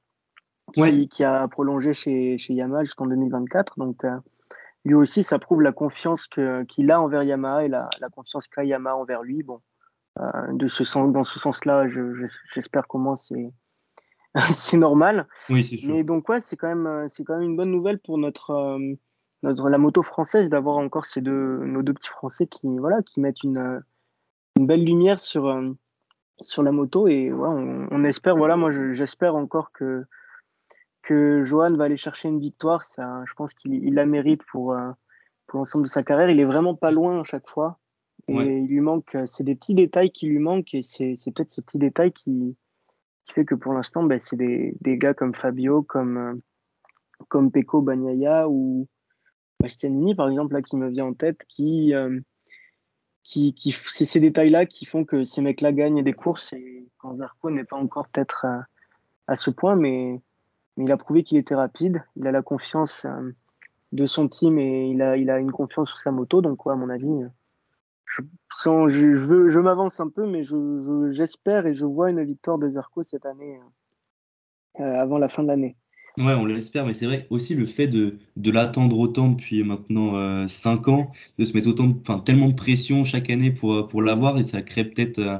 qui, 0.74 1.08
qui, 1.08 1.24
a 1.24 1.48
prolongé 1.48 1.94
chez, 1.94 2.36
chez 2.36 2.52
Yamaha 2.52 2.84
jusqu'en 2.84 3.06
2024. 3.06 3.78
Donc, 3.78 4.04
euh, 4.04 4.18
lui 4.84 4.94
aussi, 4.94 5.22
ça 5.22 5.38
prouve 5.38 5.62
la 5.62 5.72
confiance 5.72 6.28
qu'il 6.28 6.90
a 6.90 7.00
envers 7.00 7.22
Yamaha 7.22 7.64
et 7.64 7.68
la, 7.68 7.88
la 7.98 8.08
confiance 8.10 8.46
qu'a 8.46 8.62
Yamaha 8.62 8.96
envers 8.96 9.22
lui. 9.22 9.42
Bon, 9.42 9.60
euh, 10.20 10.52
de 10.52 10.68
ce 10.68 10.84
sens, 10.84 11.10
dans 11.10 11.24
ce 11.24 11.38
sens-là, 11.38 11.88
j'espère 11.88 12.82
je, 12.82 12.88
comment 12.88 13.16
c'est 13.16 13.52
c'est 14.52 14.76
normal. 14.76 15.26
Oui, 15.48 15.64
c'est 15.64 15.78
sûr. 15.78 15.94
Mais 15.94 16.04
donc, 16.04 16.28
ouais, 16.28 16.40
c'est 16.40 16.56
quand, 16.56 16.68
même, 16.68 17.06
quand 17.26 17.38
même 17.38 17.50
une 17.50 17.56
bonne 17.56 17.70
nouvelle 17.70 17.98
pour 17.98 18.18
notre. 18.18 18.50
Euh, 18.50 18.94
notre, 19.42 19.68
la 19.70 19.78
moto 19.78 20.02
française, 20.02 20.48
d'avoir 20.48 20.78
encore 20.78 21.06
ces 21.06 21.20
deux, 21.20 21.58
nos 21.64 21.82
deux 21.82 21.94
petits 21.94 22.08
Français 22.08 22.46
qui, 22.46 22.78
voilà, 22.78 23.02
qui 23.02 23.20
mettent 23.20 23.42
une, 23.42 23.82
une 24.58 24.66
belle 24.66 24.84
lumière 24.84 25.18
sur, 25.18 25.46
euh, 25.46 25.70
sur 26.40 26.62
la 26.62 26.72
moto. 26.72 27.08
Et 27.08 27.32
ouais, 27.32 27.48
on, 27.48 28.04
espère, 28.04 28.36
voilà, 28.36 28.56
moi 28.56 28.70
j'espère 28.94 29.36
encore 29.36 29.72
que, 29.72 30.04
que 31.02 31.42
Johan 31.44 31.74
va 31.76 31.84
aller 31.84 31.96
chercher 31.96 32.28
une 32.28 32.40
victoire. 32.40 32.84
Ça, 32.84 33.22
je 33.26 33.34
pense 33.34 33.54
qu'il 33.54 33.94
la 33.94 34.06
mérite 34.06 34.42
pour, 34.50 34.72
euh, 34.72 34.90
pour 35.46 35.60
l'ensemble 35.60 35.84
de 35.84 35.90
sa 35.90 36.02
carrière. 36.02 36.30
Il 36.30 36.40
est 36.40 36.44
vraiment 36.44 36.74
pas 36.74 36.90
loin 36.90 37.20
à 37.20 37.24
chaque 37.24 37.48
fois. 37.48 37.78
Et 38.26 38.58
il 38.58 38.66
lui 38.66 38.80
manque, 38.80 39.16
c'est 39.26 39.44
des 39.44 39.54
petits 39.54 39.74
détails 39.74 40.10
qui 40.10 40.26
lui 40.26 40.38
manquent 40.38 40.74
et 40.74 40.82
c'est 40.82 41.14
peut-être 41.34 41.48
ces 41.48 41.62
petits 41.62 41.78
détails 41.78 42.12
qui, 42.12 42.56
qui 43.24 43.32
fait 43.32 43.44
que 43.44 43.54
pour 43.54 43.72
l'instant, 43.72 44.02
ben, 44.02 44.20
c'est 44.22 44.36
des, 44.36 44.76
des, 44.80 44.98
gars 44.98 45.14
comme 45.14 45.34
Fabio, 45.34 45.82
comme, 45.82 46.16
euh, 46.18 46.34
comme 47.28 47.50
ou, 48.48 48.88
Bastianini, 49.60 50.14
par 50.14 50.28
exemple, 50.28 50.54
là, 50.54 50.62
qui 50.62 50.76
me 50.76 50.88
vient 50.88 51.06
en 51.06 51.14
tête, 51.14 51.44
qui, 51.48 51.94
euh, 51.94 52.20
qui, 53.24 53.54
qui 53.54 53.72
c'est 53.72 54.04
ces 54.04 54.20
détails-là 54.20 54.66
qui 54.66 54.84
font 54.84 55.04
que 55.04 55.24
ces 55.24 55.42
mecs-là 55.42 55.72
gagnent 55.72 56.02
des 56.02 56.12
courses. 56.12 56.52
Et 56.52 56.86
quand 56.98 57.16
Zarco 57.16 57.50
n'est 57.50 57.64
pas 57.64 57.76
encore 57.76 58.08
peut-être 58.08 58.44
à, 58.44 58.66
à, 59.26 59.36
ce 59.36 59.50
point, 59.50 59.76
mais, 59.76 60.20
mais 60.76 60.84
il 60.84 60.92
a 60.92 60.96
prouvé 60.96 61.24
qu'il 61.24 61.38
était 61.38 61.54
rapide. 61.54 62.04
Il 62.16 62.26
a 62.26 62.32
la 62.32 62.42
confiance 62.42 63.04
euh, 63.04 63.32
de 63.92 64.06
son 64.06 64.28
team 64.28 64.58
et 64.58 64.90
il 64.90 65.02
a, 65.02 65.16
il 65.16 65.30
a 65.30 65.38
une 65.38 65.52
confiance 65.52 65.90
sur 65.90 65.98
sa 65.98 66.12
moto. 66.12 66.40
Donc, 66.40 66.58
quoi, 66.58 66.74
à 66.74 66.76
mon 66.76 66.88
avis, 66.88 67.26
je, 68.04 68.22
sans, 68.54 68.88
je, 68.88 69.14
je, 69.14 69.48
je 69.48 69.60
m'avance 69.60 70.00
un 70.00 70.08
peu, 70.08 70.26
mais 70.26 70.42
j'espère 71.10 71.66
et 71.66 71.74
je 71.74 71.84
vois 71.84 72.10
une 72.10 72.24
victoire 72.24 72.58
de 72.58 72.68
Zarco 72.68 73.02
cette 73.02 73.26
année, 73.26 73.60
euh, 74.80 74.84
avant 74.84 75.18
la 75.18 75.28
fin 75.28 75.42
de 75.42 75.48
l'année. 75.48 75.76
Ouais, 76.18 76.34
on 76.34 76.46
l'espère, 76.46 76.84
mais 76.84 76.94
c'est 76.94 77.06
vrai 77.06 77.28
aussi 77.30 77.54
le 77.54 77.64
fait 77.64 77.86
de, 77.86 78.18
de 78.36 78.50
l'attendre 78.50 78.98
autant 78.98 79.28
depuis 79.28 79.62
maintenant 79.62 80.48
5 80.48 80.88
euh, 80.88 80.90
ans, 80.90 81.12
de 81.38 81.44
se 81.44 81.52
mettre 81.52 81.68
autant, 81.68 81.96
enfin 82.00 82.18
tellement 82.18 82.48
de 82.48 82.54
pression 82.54 83.04
chaque 83.04 83.30
année 83.30 83.52
pour, 83.52 83.72
euh, 83.72 83.86
pour 83.86 84.02
l'avoir, 84.02 84.36
et 84.36 84.42
ça 84.42 84.60
crée 84.62 84.84
peut-être 84.84 85.20
euh, 85.20 85.38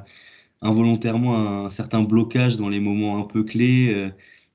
involontairement 0.63 1.65
un, 1.67 1.71
certain 1.71 2.03
blocage 2.03 2.59
dans 2.59 2.69
les 2.69 2.79
moments 2.79 3.19
un 3.19 3.25
peu 3.25 3.43
clés, 3.43 4.11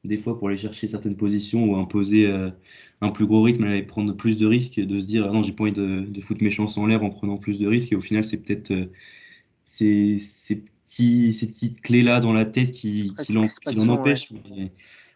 des 0.06 0.18
fois 0.18 0.38
pour 0.40 0.48
aller 0.48 0.58
chercher 0.58 0.88
certaines 0.88 1.18
positions 1.18 1.66
ou 1.66 1.76
imposer 1.76 2.32
un 3.02 3.10
plus 3.10 3.26
gros 3.26 3.42
rythme, 3.42 3.66
aller 3.66 3.84
prendre 3.84 4.14
plus 4.16 4.38
de 4.38 4.46
risques, 4.46 4.80
de 4.80 5.00
se 5.00 5.06
dire 5.06 5.26
ah 5.30 5.34
non 5.34 5.44
j'ai 5.44 5.54
pas 5.54 5.64
envie 5.64 5.72
de, 5.74 6.06
de 6.08 6.22
foutre 6.22 6.44
mes 6.44 6.52
chances 6.52 6.78
en 6.78 6.86
l'air 6.88 7.04
en 7.04 7.10
prenant 7.10 7.38
plus 7.38 7.60
de 7.60 7.68
risques, 7.68 7.92
et 7.92 7.96
au 7.96 8.02
final 8.02 8.24
c'est 8.24 8.38
peut-être 8.38 8.74
ces, 9.66 10.18
ces, 10.18 10.64
petits, 10.86 11.34
ces 11.34 11.48
petites 11.48 11.82
clés-là 11.82 12.20
dans 12.20 12.34
la 12.34 12.46
tête 12.46 12.72
qui, 12.72 13.14
qui 13.26 13.34
l'en 13.34 13.48
empêchent. 13.90 14.30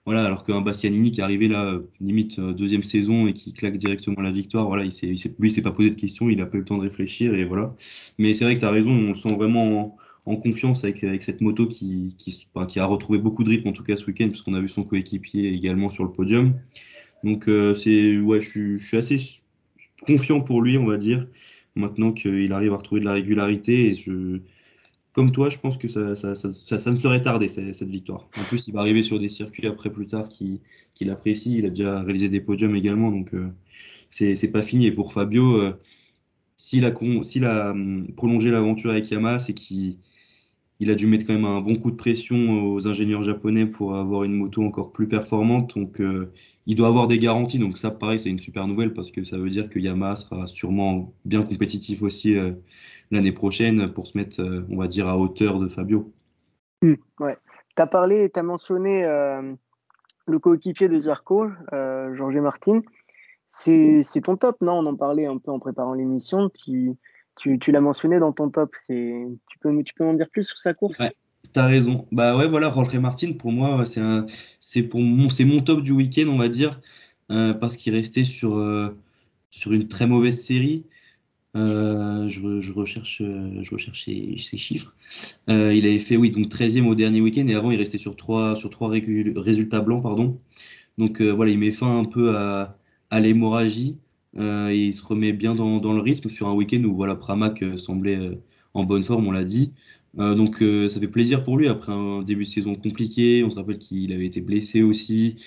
Voilà, 0.07 0.23
alors 0.23 0.45
qu'un 0.45 0.61
Bastianini 0.61 1.11
qui 1.11 1.19
est 1.19 1.23
arrivé 1.23 1.49
là, 1.49 1.81
limite 1.99 2.39
euh, 2.39 2.53
deuxième 2.53 2.83
saison 2.83 3.27
et 3.27 3.33
qui 3.33 3.51
claque 3.51 3.77
directement 3.77 4.21
la 4.21 4.31
victoire, 4.31 4.65
voilà, 4.65 4.85
il 4.85 4.91
s'est, 4.93 5.13
lui, 5.37 5.51
s'est 5.51 5.61
pas 5.61 5.71
posé 5.71 5.89
de 5.89 5.97
questions, 5.97 6.29
il 6.29 6.39
a 6.39 6.45
pas 6.45 6.55
eu 6.55 6.59
le 6.61 6.65
temps 6.65 6.77
de 6.77 6.83
réfléchir 6.83 7.35
et 7.35 7.43
voilà. 7.43 7.75
Mais 8.17 8.33
c'est 8.33 8.45
vrai 8.45 8.53
que 8.53 8.61
tu 8.61 8.65
as 8.65 8.71
raison, 8.71 8.89
on 8.91 9.13
se 9.13 9.23
sent 9.23 9.35
vraiment 9.35 9.97
en, 10.25 10.35
confiance 10.37 10.85
avec, 10.85 11.03
avec 11.03 11.23
cette 11.23 11.41
moto 11.41 11.67
qui, 11.67 12.15
qui, 12.17 12.47
qui, 12.69 12.79
a 12.79 12.85
retrouvé 12.85 13.19
beaucoup 13.19 13.43
de 13.43 13.49
rythme 13.49 13.67
en 13.67 13.73
tout 13.73 13.83
cas 13.83 13.97
ce 13.97 14.05
week-end, 14.05 14.29
puisqu'on 14.29 14.53
a 14.53 14.61
vu 14.61 14.69
son 14.69 14.85
coéquipier 14.85 15.51
également 15.51 15.89
sur 15.89 16.05
le 16.05 16.11
podium. 16.13 16.53
Donc 17.25 17.49
euh, 17.49 17.75
c'est, 17.75 18.17
ouais, 18.17 18.39
je, 18.39 18.77
je 18.77 18.87
suis 18.87 18.95
assez 18.95 19.17
confiant 20.05 20.39
pour 20.39 20.61
lui, 20.61 20.77
on 20.77 20.85
va 20.85 20.95
dire, 20.95 21.27
maintenant 21.75 22.13
qu'il 22.13 22.53
arrive 22.53 22.71
à 22.71 22.77
retrouver 22.77 23.01
de 23.01 23.05
la 23.05 23.13
régularité 23.13 23.87
et 23.87 23.93
je 23.93 24.39
comme 25.17 25.31
toi, 25.31 25.50
je 25.50 25.57
pense 25.57 25.77
que 25.77 25.88
ça, 25.88 26.01
ne 26.03 26.95
serait 26.95 27.21
tardé, 27.24 27.47
cette 27.47 27.89
victoire. 27.89 28.29
En 28.38 28.43
plus, 28.43 28.67
il 28.67 28.74
va 28.75 28.81
arriver 28.81 29.01
sur 29.01 29.19
des 29.19 29.29
circuits 29.29 29.65
après 29.65 29.89
plus 29.89 30.05
tard 30.05 30.29
qu'il 30.29 30.59
qui 30.93 31.09
apprécie. 31.09 31.57
Il 31.57 31.65
a 31.65 31.69
déjà 31.69 32.03
réalisé 32.03 32.29
des 32.29 32.39
podiums 32.39 32.75
également, 32.75 33.09
donc 33.09 33.33
euh, 33.33 33.50
c'est 34.12 34.51
pas 34.51 34.62
fini. 34.62 34.86
Et 34.86 34.91
pour 34.91 35.13
Fabio, 35.13 35.55
euh, 35.55 35.74
s'il 36.55 36.86
a, 36.86 37.71
hum, 37.71 38.07
prolongé 38.15 38.51
l'aventure 38.51 38.91
avec 38.91 39.09
Yamaha, 39.09 39.39
c'est 39.39 39.55
qu'il 39.55 39.97
il 40.79 40.91
a 40.91 40.95
dû 40.95 41.07
mettre 41.07 41.25
quand 41.25 41.33
même 41.33 41.45
un 41.45 41.62
bon 41.62 41.77
coup 41.77 41.89
de 41.89 41.95
pression 41.95 42.74
aux 42.74 42.88
ingénieurs 42.88 43.24
japonais 43.24 43.65
pour 43.65 43.95
avoir 43.95 44.24
une 44.24 44.33
moto 44.33 44.63
encore 44.63 44.91
plus 44.91 45.07
performante. 45.07 45.75
Donc, 45.75 46.00
euh, 46.00 46.31
il 46.67 46.75
doit 46.75 46.88
avoir 46.88 47.07
des 47.07 47.17
garanties. 47.17 47.57
Donc, 47.57 47.79
ça, 47.79 47.89
pareil, 47.89 48.19
c'est 48.19 48.29
une 48.29 48.39
super 48.39 48.67
nouvelle 48.67 48.93
parce 48.93 49.09
que 49.09 49.24
ça 49.24 49.38
veut 49.38 49.50
dire 49.50 49.69
que 49.69 49.79
Yamaha 49.79 50.15
sera 50.15 50.45
sûrement 50.45 51.12
bien 51.25 51.41
compétitif 51.41 52.03
aussi 52.03 52.36
euh, 52.36 52.51
l'année 53.11 53.31
prochaine 53.31 53.91
pour 53.91 54.05
se 54.05 54.17
mettre, 54.17 54.41
euh, 54.41 54.65
on 54.69 54.77
va 54.77 54.87
dire, 54.87 55.07
à 55.07 55.17
hauteur 55.17 55.59
de 55.59 55.67
Fabio. 55.67 56.11
Mmh, 56.81 56.93
ouais. 57.19 57.37
Tu 57.75 57.81
as 57.81 57.87
parlé, 57.87 58.29
tu 58.29 58.39
as 58.39 58.43
mentionné 58.43 59.03
le 59.05 60.39
coéquipier 60.39 60.89
de 60.89 60.99
Zarco, 60.99 61.47
Georges 61.71 62.37
Martin. 62.37 62.81
C'est 63.49 64.21
ton 64.23 64.35
top, 64.35 64.61
non? 64.61 64.79
On 64.79 64.85
en 64.85 64.95
parlait 64.95 65.25
un 65.25 65.37
peu 65.37 65.51
en 65.51 65.59
préparant 65.59 65.93
l'émission. 65.93 66.49
Tu 66.49 66.95
tu, 67.39 67.59
tu 67.59 67.71
l'as 67.71 67.81
mentionné 67.81 68.19
dans 68.19 68.33
ton 68.33 68.49
top. 68.49 68.75
Tu 68.87 69.37
peux, 69.59 69.83
tu 69.83 69.93
peux 69.93 70.05
en 70.05 70.13
dire 70.13 70.29
plus 70.29 70.43
sur 70.43 70.57
sa 70.57 70.73
course? 70.73 70.99
Ouais, 70.99 71.15
Tu 71.53 71.59
as 71.59 71.65
raison. 71.65 72.07
Bah 72.11 72.35
ouais, 72.35 72.47
voilà, 72.47 72.69
Roltré 72.69 72.99
Martin, 72.99 73.33
pour 73.33 73.51
moi, 73.51 73.83
c'est 74.59 74.83
pour 74.83 74.99
mon, 74.99 75.27
mon 75.45 75.59
top 75.61 75.81
du 75.81 75.91
week-end, 75.91 76.27
on 76.27 76.37
va 76.37 76.49
dire, 76.49 76.81
euh, 77.31 77.53
parce 77.53 77.77
qu'il 77.77 77.93
restait 77.93 78.23
sur, 78.23 78.57
euh, 78.57 78.97
sur 79.49 79.71
une 79.71 79.87
très 79.87 80.07
mauvaise 80.07 80.41
série. 80.41 80.85
Euh, 81.57 82.29
je, 82.29 82.61
je, 82.61 82.71
recherche, 82.71 83.21
je 83.21 83.71
recherche 83.71 84.05
ses, 84.05 84.37
chiffres. 84.37 84.95
il 85.47 85.53
avait 85.53 85.99
fait 85.99 86.17
oui, 86.17 86.31
donc 86.31 86.47
13e 86.47 86.85
au 86.87 86.95
dernier 86.95 87.21
week-end 87.21 87.47
et 87.47 87.55
avant 87.55 87.71
il 87.71 87.77
restait 87.77 87.97
sur 87.97 88.15
trois, 88.15 88.53
résultats 89.35 89.81
blancs. 89.81 90.03
Pardon. 90.03 90.39
Donc 90.97 91.21
voilà, 91.21 91.51
il 91.51 91.59
met 91.59 91.71
fin 91.71 91.99
un 91.99 92.05
peu 92.05 92.35
à, 92.37 92.77
l'hémorragie. 93.11 93.97
Euh, 94.37 94.71
il 94.73 94.93
se 94.93 95.03
remet 95.03 95.33
bien 95.33 95.55
dans, 95.55 95.79
dans, 95.79 95.93
le 95.93 96.01
rythme 96.01 96.29
sur 96.29 96.47
un 96.47 96.53
week-end 96.53 96.83
où 96.83 96.95
voilà, 96.95 97.15
Pramac 97.15 97.63
euh, 97.63 97.77
semblait 97.77 98.17
euh, 98.17 98.35
en 98.73 98.83
bonne 98.83 99.03
forme, 99.03 99.27
on 99.27 99.31
l'a 99.31 99.43
dit. 99.43 99.73
donc 100.15 100.63
ça 100.89 100.99
fait 100.99 101.07
plaisir 101.07 101.43
pour 101.43 101.57
lui 101.57 101.67
après 101.67 101.91
un 101.91 102.21
début 102.23 102.43
de 102.43 102.49
saison 102.49 102.75
compliqué. 102.75 103.43
On 103.43 103.49
se 103.49 103.55
rappelle 103.55 103.77
qu'il 103.77 104.11
avait 104.13 104.25
été 104.25 104.41
blessé 104.41 104.81
aussi. 104.83 105.37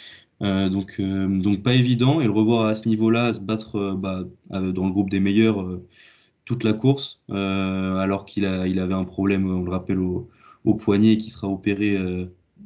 Donc, 0.40 1.00
donc 1.00 1.62
pas 1.62 1.74
évident. 1.74 2.20
Et 2.20 2.24
le 2.24 2.30
revoir 2.30 2.66
à 2.66 2.74
ce 2.74 2.88
niveau-là, 2.88 3.32
se 3.32 3.40
battre 3.40 3.94
bah, 3.94 4.24
dans 4.50 4.86
le 4.86 4.92
groupe 4.92 5.10
des 5.10 5.20
meilleurs 5.20 5.66
toute 6.44 6.64
la 6.64 6.72
course, 6.72 7.22
alors 7.28 8.24
qu'il 8.24 8.44
a, 8.46 8.66
il 8.66 8.78
avait 8.80 8.94
un 8.94 9.04
problème, 9.04 9.50
on 9.50 9.62
le 9.62 9.70
rappelle, 9.70 9.98
au, 9.98 10.28
poignet 10.78 11.16
qui 11.16 11.30
sera 11.30 11.48
opéré. 11.48 11.98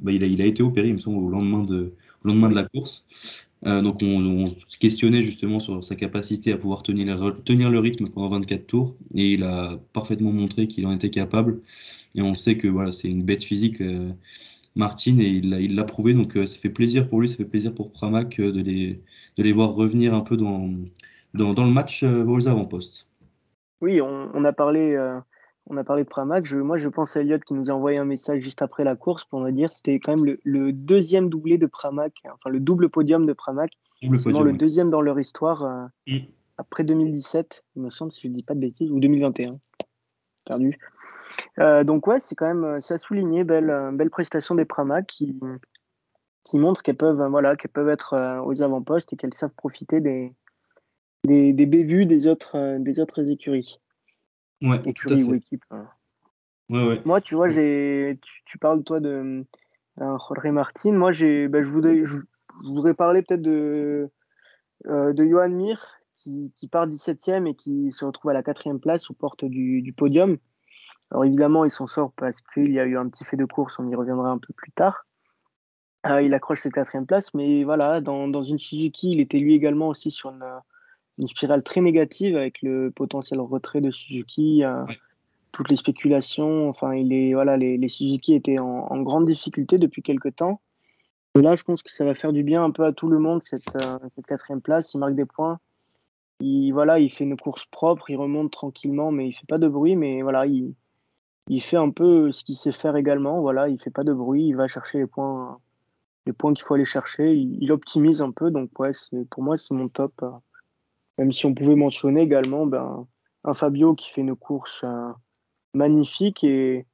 Bah, 0.03 0.13
il, 0.13 0.23
a, 0.25 0.27
il 0.27 0.43
a 0.43 0.47
été 0.47 0.63
opéré, 0.63 0.89
il 0.89 0.95
me 0.95 0.99
semble, 0.99 1.19
au 1.19 1.29
lendemain 1.29 1.65
de, 1.65 1.95
lendemain 2.25 2.49
de 2.49 2.55
la 2.55 2.65
course. 2.65 3.05
Euh, 3.67 3.81
donc 3.81 4.01
on, 4.03 4.47
se 4.47 4.77
questionnait 4.79 5.23
justement 5.23 5.59
sur 5.59 5.83
sa 5.83 5.95
capacité 5.95 6.53
à 6.53 6.59
pouvoir 6.59 6.83
tenir, 6.83 7.35
tenir 7.45 7.71
le 7.71 7.79
rythme 7.79 8.09
pendant 8.11 8.29
24 8.29 8.67
tours 8.67 8.95
et 9.15 9.33
il 9.33 9.45
a 9.45 9.79
parfaitement 9.95 10.33
montré 10.33 10.67
qu'il 10.67 10.87
en 10.87 10.93
était 10.93 11.09
capable 11.09 11.63
et 12.15 12.21
on 12.21 12.37
sait 12.37 12.59
que 12.59 12.69
voilà 12.69 12.93
c'est 12.93 13.09
une 13.09 13.23
bête 13.23 13.43
physique 13.43 13.81
euh, 13.81 14.11
Martin 14.77 15.19
et 15.19 15.29
il 15.29 15.75
l'a 15.75 15.85
prouvé 15.85 16.15
donc 16.15 16.37
euh, 16.37 16.47
ça 16.47 16.59
fait 16.59 16.71
plaisir 16.71 17.09
pour 17.09 17.21
lui 17.21 17.29
ça 17.29 17.37
fait 17.37 17.45
plaisir 17.45 17.75
pour 17.75 17.93
Pramac 17.93 18.41
de 18.41 18.61
les, 18.61 19.03
de 19.37 19.43
les 19.43 19.53
voir 19.53 19.75
revenir 19.75 20.15
un 20.15 20.23
peu 20.23 20.37
dans, 20.37 20.71
dans, 21.35 21.55
dans 21.55 21.65
le 21.65 21.71
match 21.71 22.03
aux 22.03 22.49
avant-postes. 22.49 23.09
Oui 23.81 24.01
on, 24.01 24.31
on, 24.35 24.45
a 24.45 24.53
parlé 24.53 24.97
on 25.67 25.77
a 25.77 25.85
parlé 25.85 26.05
de 26.05 26.09
Pramac. 26.09 26.51
moi, 26.53 26.77
je 26.77 26.89
pense 26.89 27.17
à 27.17 27.21
Elliot 27.21 27.39
qui 27.39 27.55
nous 27.55 27.71
a 27.71 27.75
envoyé 27.75 27.99
un 27.99 28.05
message 28.05 28.43
juste 28.43 28.63
après 28.63 28.85
la 28.85 28.97
course 28.97 29.25
pour 29.25 29.41
nous 29.41 29.51
dire 29.51 29.69
que 29.69 29.75
c'était 29.75 29.99
quand 29.99 30.17
même 30.17 30.37
le, 30.43 30.73
deuxième 30.73 31.29
doublé 31.29 31.59
de 31.59 31.67
Pramac, 31.67 32.13
enfin 32.27 32.51
le 32.51 32.61
double 32.61 32.91
podium 32.91 33.25
de 33.25 33.33
Pramac. 33.33 33.71
le 34.03 34.53
deuxième 34.53 34.91
dans 34.91 35.01
leur 35.01 35.19
histoire 35.19 35.65
euh, 35.65 35.87
mm. 36.07 36.27
après 36.59 36.85
2017, 36.85 37.65
il 37.77 37.83
me 37.83 37.91
semble, 37.91 38.13
si 38.13 38.23
je 38.23 38.29
ne 38.29 38.35
dis 38.35 38.43
pas 38.43 38.55
de 38.55 38.61
bêtises, 38.61 38.91
ou 38.91 39.01
2021. 39.01 39.59
Perdu. 40.45 40.79
Euh, 41.59 41.85
donc, 41.85 42.07
ouais, 42.07 42.21
c'est 42.21 42.35
quand 42.35 42.47
même 42.47 42.65
euh, 42.65 42.81
ça 42.81 42.95
a 42.95 42.99
souligné. 42.99 43.45
Belle, 43.45 43.91
belle 43.93 44.11
prestation 44.11 44.55
des 44.55 44.65
Pramac 44.65 45.07
qui, 45.07 45.39
qui 46.43 46.59
montrent 46.59 46.83
qu'elles 46.83 46.97
peuvent, 46.97 47.27
voilà, 47.29 47.57
qu'elles 47.57 47.71
peuvent 47.71 47.89
être 47.89 48.43
aux 48.45 48.63
avant-postes 48.63 49.13
et 49.13 49.17
qu'elles 49.17 49.35
savent 49.35 49.55
profiter 49.55 50.01
des, 50.01 50.33
des, 51.25 51.53
des 51.53 51.67
bévues 51.67 52.07
des 52.07 52.27
autres, 52.27 52.79
des 52.79 53.01
autres 53.01 53.31
écuries. 53.31 53.81
Ouais, 54.63 54.81
écurie 54.85 55.23
ou. 55.23 55.39
Hein. 55.71 55.89
Moi, 56.71 57.21
tu 57.21 57.35
vois, 57.35 57.49
j'ai, 57.49 58.19
tu, 58.47 58.59
parles 58.59 58.83
toi 58.85 59.01
de 59.01 59.45
Jorge 59.99 60.47
Martin. 60.47 60.93
Moi, 60.93 61.13
j'ai, 61.13 61.49
bah, 61.49 61.63
je 61.63 61.69
voudrais, 61.69 62.05
je, 62.05 62.17
voudrais 62.63 62.95
parler 62.95 63.23
peut-être 63.23 63.43
de 63.43 64.11
euh, 64.87 65.13
de 65.13 65.25
Johan 65.25 65.51
Mir 65.51 66.01
qui, 66.15 66.53
qui, 66.57 66.69
part 66.69 66.87
17e 66.87 67.47
et 67.47 67.55
qui 67.55 67.93
se 67.93 68.05
retrouve 68.05 68.31
à 68.31 68.35
la 68.35 68.43
quatrième 68.43 68.81
place 68.81 69.11
aux 69.11 69.15
portes 69.15 69.45
du, 69.45 69.83
du 69.83 69.93
podium. 69.93 70.39
Alors 71.11 71.25
évidemment, 71.25 71.65
il 71.65 71.71
s'en 71.71 71.87
sort 71.87 72.13
parce 72.17 72.41
qu'il 72.41 72.73
y 72.73 72.81
a 72.81 72.85
eu 72.85 72.97
un 72.97 73.09
petit 73.09 73.25
fait 73.25 73.37
de 73.37 73.45
course, 73.45 73.79
on 73.79 73.89
y 73.89 73.95
reviendra 73.95 74.31
un 74.31 74.39
peu 74.39 74.53
plus 74.53 74.73
tard. 74.73 75.07
Euh, 76.07 76.21
il 76.21 76.35
accroche 76.35 76.61
cette 76.61 76.75
quatrième 76.75 77.07
place, 77.07 77.33
mais 77.33 77.65
voilà, 77.65 78.01
dans, 78.01 78.29
dans, 78.29 78.45
une 78.45 78.59
Suzuki, 78.59 79.13
il 79.13 79.21
était 79.21 79.39
lui 79.39 79.55
également 79.55 79.89
aussi 79.89 80.11
sur 80.11 80.31
une, 80.31 80.45
une 81.19 81.27
spirale 81.27 81.63
très 81.63 81.81
négative 81.81 82.37
avec 82.37 82.61
le 82.63 82.91
potentiel 82.91 83.41
retrait 83.41 83.81
de 83.81 83.91
Suzuki, 83.91 84.65
euh, 84.65 84.85
toutes 85.53 85.71
les 85.71 85.77
spéculations. 85.77 86.69
Enfin, 86.69 86.95
il 86.95 87.13
est, 87.13 87.33
voilà, 87.33 87.57
les, 87.57 87.79
les 87.79 87.89
Suzuki 87.89 88.35
étaient 88.35 88.61
en, 88.61 89.01
grande 89.03 89.25
difficulté 89.25 89.79
depuis 89.79 90.03
quelques 90.03 90.37
temps. 90.37 90.61
Et 91.37 91.43
là, 91.43 91.57
je 91.57 91.63
pense 91.63 91.83
que 91.83 91.91
ça 91.91 92.05
va 92.05 92.15
faire 92.15 92.33
du 92.33 92.43
bien 92.43 92.63
un 92.63 92.71
peu 92.71 92.85
à 92.85 92.93
tout 92.93 93.09
le 93.09 93.19
monde, 93.19 93.43
cette, 93.43 93.75
euh, 93.77 93.99
cette 94.11 94.27
quatrième 94.27 94.61
place. 94.61 94.95
Il 94.95 94.99
marque 94.99 95.15
des 95.15 95.25
points. 95.25 95.59
Il, 96.41 96.73
voilà, 96.73 96.99
il 96.99 97.11
fait 97.11 97.25
une 97.25 97.37
course 97.37 97.65
propre, 97.65 98.11
il 98.11 98.17
remonte 98.17 98.53
tranquillement, 98.53 99.11
mais 99.11 99.29
il 99.29 99.33
fait 99.33 99.47
pas 99.47 99.59
de 99.59 99.69
bruit. 99.69 99.97
Mais 99.97 100.23
voilà, 100.23 100.47
il, 100.47 100.75
il 101.49 101.61
fait 101.61 101.77
un 101.77 101.91
peu 101.91 102.33
ce 102.33 102.45
qu'il 102.45 102.57
sait 102.57 102.73
faire 102.73 102.97
également. 102.97 103.41
Voilà, 103.41 103.69
il 103.69 103.81
fait 103.81 103.91
pas 103.91 104.05
de 104.05 104.13
bruit, 104.13 104.47
il 104.47 104.57
va 104.57 104.69
chercher 104.69 104.99
les 104.99 105.07
points, 105.07 105.59
les 106.27 106.33
points 106.33 106.55
qu'il 106.55 106.65
faut 106.65 106.75
aller 106.75 106.85
chercher. 106.85 107.35
Il, 107.35 107.71
optimise 107.73 108.23
un 108.23 108.31
peu. 108.31 108.51
Donc, 108.51 108.79
ouais, 108.79 108.93
pour 109.31 109.43
moi, 109.43 109.57
c'est 109.57 109.75
mon 109.75 109.89
top. 109.89 110.13
Euh, 110.23 110.31
même 111.19 111.33
si 111.33 111.47
on 111.47 111.55
pouvait 111.55 111.77
mentionner 111.77 112.23
également 112.23 112.67
ben, 112.67 113.07
un 113.45 113.55
Fabio 113.55 113.95
qui 113.95 114.11
fait 114.11 114.23
une 114.23 114.35
course 114.35 114.83
euh, 114.85 115.13
magnifique. 115.75 116.45
Et, 116.45 116.87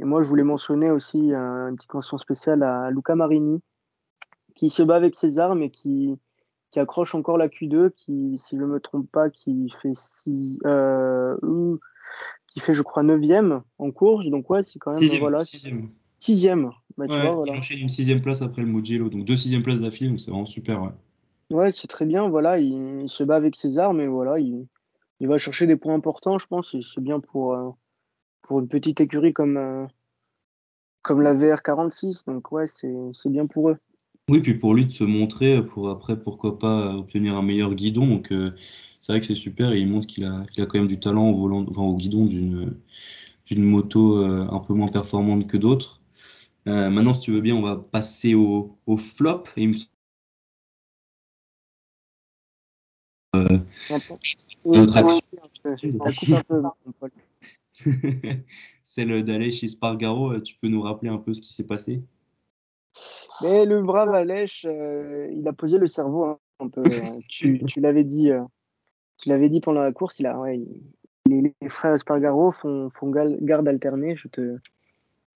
moi, 0.00 0.22
je 0.22 0.28
voulais 0.28 0.42
mentionner 0.42 0.90
aussi 0.90 1.32
euh, 1.32 1.68
une 1.68 1.76
petite 1.76 1.94
mention 1.94 2.18
spéciale 2.18 2.64
à 2.64 2.90
Luca 2.90 3.14
Marini, 3.14 3.62
qui 4.56 4.68
se 4.68 4.82
bat 4.82 4.96
avec 4.96 5.14
ses 5.14 5.38
armes 5.38 5.62
et 5.62 5.70
qui, 5.70 6.18
accroche 6.74 7.14
encore 7.14 7.38
la 7.38 7.48
Q2, 7.48 7.92
qui, 7.92 8.36
si 8.38 8.56
je 8.56 8.62
ne 8.62 8.66
me 8.66 8.80
trompe 8.80 9.10
pas, 9.12 9.30
qui 9.30 9.70
fait 9.80 9.94
six, 9.94 10.58
euh, 10.66 11.36
qui 12.52 12.60
fait, 12.60 12.74
je 12.74 12.82
crois, 12.82 13.02
9 13.02 13.62
en 13.78 13.90
course. 13.90 14.28
Donc, 14.28 14.50
ouais, 14.50 14.62
c'est 14.62 14.78
quand 14.78 14.90
même. 14.90 15.00
Sixième, 15.00 15.20
voilà, 15.20 15.44
sixième. 15.44 15.88
sixième. 16.18 16.70
Bah, 16.98 17.06
Il 17.08 17.80
une 17.80 17.88
sixième 17.88 18.20
place 18.20 18.42
après 18.42 18.60
le 18.60 18.68
Mugello, 18.68 19.08
donc 19.08 19.24
deux 19.24 19.36
sixième 19.36 19.62
places 19.62 19.80
d'affilée, 19.80 20.10
donc 20.10 20.20
c'est 20.20 20.30
vraiment 20.30 20.44
super. 20.44 20.82
Ouais. 20.82 20.90
Ouais, 21.50 21.72
c'est 21.72 21.88
très 21.88 22.04
bien. 22.04 22.28
Voilà, 22.28 22.58
il, 22.58 23.08
se 23.08 23.24
bat 23.24 23.36
avec 23.36 23.56
ses 23.56 23.78
armes 23.78 24.00
et 24.00 24.06
voilà, 24.06 24.38
il, 24.38 24.66
il 25.20 25.28
va 25.28 25.38
chercher 25.38 25.66
des 25.66 25.76
points 25.76 25.94
importants, 25.94 26.36
je 26.36 26.46
pense. 26.46 26.76
C'est 26.78 27.00
bien 27.00 27.20
pour, 27.20 27.54
euh, 27.54 27.70
pour 28.42 28.60
une 28.60 28.68
petite 28.68 29.00
écurie 29.00 29.32
comme, 29.32 29.56
euh, 29.56 29.86
comme 31.00 31.22
la 31.22 31.34
VR46. 31.34 32.26
Donc, 32.26 32.52
ouais, 32.52 32.66
c'est 32.66 33.30
bien 33.30 33.46
pour 33.46 33.70
eux. 33.70 33.78
Oui, 34.28 34.40
puis 34.40 34.54
pour 34.54 34.74
lui 34.74 34.84
de 34.84 34.92
se 34.92 35.04
montrer, 35.04 35.64
pour 35.64 35.88
après, 35.88 36.20
pourquoi 36.20 36.58
pas 36.58 36.94
obtenir 36.94 37.36
un 37.36 37.42
meilleur 37.42 37.74
guidon. 37.74 38.06
Donc, 38.06 38.30
euh, 38.32 38.54
c'est 39.02 39.12
vrai 39.12 39.20
que 39.20 39.26
c'est 39.26 39.34
super. 39.34 39.72
Et 39.72 39.80
il 39.80 39.88
montre 39.88 40.06
qu'il 40.06 40.24
a, 40.24 40.40
a 40.40 40.66
quand 40.66 40.78
même 40.78 40.88
du 40.88 40.98
talent 40.98 41.28
au, 41.28 41.36
volant, 41.38 41.66
enfin, 41.68 41.82
au 41.82 41.96
guidon 41.96 42.24
d'une 42.24 43.62
moto 43.62 44.24
un 44.24 44.60
peu 44.60 44.72
moins 44.72 44.88
performante 44.88 45.46
que 45.46 45.58
d'autres. 45.58 46.00
maintenant, 46.64 47.12
si 47.12 47.20
tu 47.20 47.32
veux 47.32 47.42
bien, 47.42 47.54
on 47.54 47.62
va 47.62 47.76
passer 47.76 48.34
au, 48.34 48.78
au 48.86 48.96
flop. 48.96 49.44
Et 49.58 49.64
il 49.64 49.68
me 49.70 49.74
Celle 58.84 59.24
d'aller 59.24 59.52
chez 59.52 59.68
Spargaro, 59.68 60.32
euh, 60.32 60.40
tu 60.40 60.56
peux 60.60 60.68
nous 60.68 60.82
rappeler 60.82 61.08
un 61.08 61.16
peu 61.16 61.32
ce 61.32 61.40
qui 61.40 61.52
s'est 61.52 61.64
passé? 61.64 62.02
Mais 63.42 63.64
le 63.64 63.82
brave 63.82 64.14
Alèche, 64.14 64.66
euh, 64.66 65.30
il 65.32 65.48
a 65.48 65.54
posé 65.54 65.78
le 65.78 65.86
cerveau 65.86 66.24
hein, 66.24 66.38
un 66.60 66.68
peu. 66.68 66.82
Euh, 66.82 67.20
tu, 67.28 67.64
tu 67.66 67.80
l'avais 67.80 68.04
dit, 68.04 68.30
tu 69.22 69.30
l'avais 69.30 69.48
dit 69.48 69.60
pendant 69.60 69.80
la 69.80 69.92
course. 69.92 70.18
Il 70.18 70.26
a, 70.26 70.38
ouais, 70.38 70.60
les, 71.26 71.54
frères 71.68 71.98
Spargaro 71.98 72.52
font, 72.52 72.90
font 72.90 73.10
garde 73.10 73.68
alternée. 73.68 74.16
Je 74.16 74.28
te, 74.28 74.58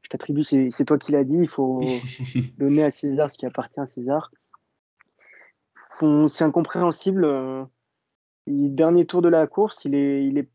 je 0.03 0.09
t'attribue, 0.11 0.43
c'est, 0.43 0.69
c'est 0.71 0.85
toi 0.85 0.99
qui 0.99 1.13
l'as 1.13 1.25
dit. 1.25 1.39
Il 1.39 1.49
faut 1.49 1.81
donner 2.59 2.83
à 2.83 2.91
César 2.91 3.31
ce 3.31 3.39
qui 3.39 3.47
appartient 3.47 3.81
à 3.81 3.87
César. 3.87 4.31
C'est 6.29 6.45
incompréhensible 6.45 7.67
dernier 8.47 9.07
tour 9.07 9.23
de 9.23 9.29
la 9.29 9.47
course, 9.47 9.85
il 9.85 9.95
est, 9.95 10.27
il 10.27 10.39
est 10.39 10.49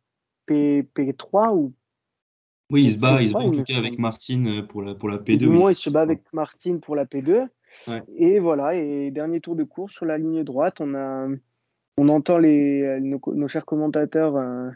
P, 0.46 1.14
3 1.18 1.54
ou 1.54 1.74
Oui, 2.70 2.86
il 2.86 2.94
se 2.94 2.98
bat, 2.98 3.22
il 3.22 3.30
se 3.30 3.34
bat 3.34 3.40
en 3.40 3.52
tout 3.52 3.64
cas 3.64 3.78
avec 3.78 4.00
Martine 4.00 4.48
euh, 4.48 4.62
pour 4.64 4.82
la, 4.82 4.96
pour 4.96 5.10
la 5.10 5.18
P2. 5.18 5.48
Moi, 5.48 5.72
il 5.72 5.76
se 5.76 5.90
bat 5.90 6.02
avec 6.02 6.22
Martine 6.34 6.80
pour 6.80 6.96
la 6.96 7.06
P2. 7.06 7.48
Et 8.18 8.40
voilà, 8.40 8.76
et 8.76 9.12
dernier 9.12 9.40
tour 9.40 9.56
de 9.56 9.64
course 9.64 9.94
sur 9.94 10.06
la 10.06 10.18
ligne 10.18 10.44
droite, 10.44 10.82
on, 10.82 10.94
a, 10.94 11.28
on 12.02 12.10
entend 12.10 12.40
les, 12.40 13.00
nos, 13.00 13.48
chers 13.48 13.66
commentateurs 13.66 14.36
euh, 14.36 14.72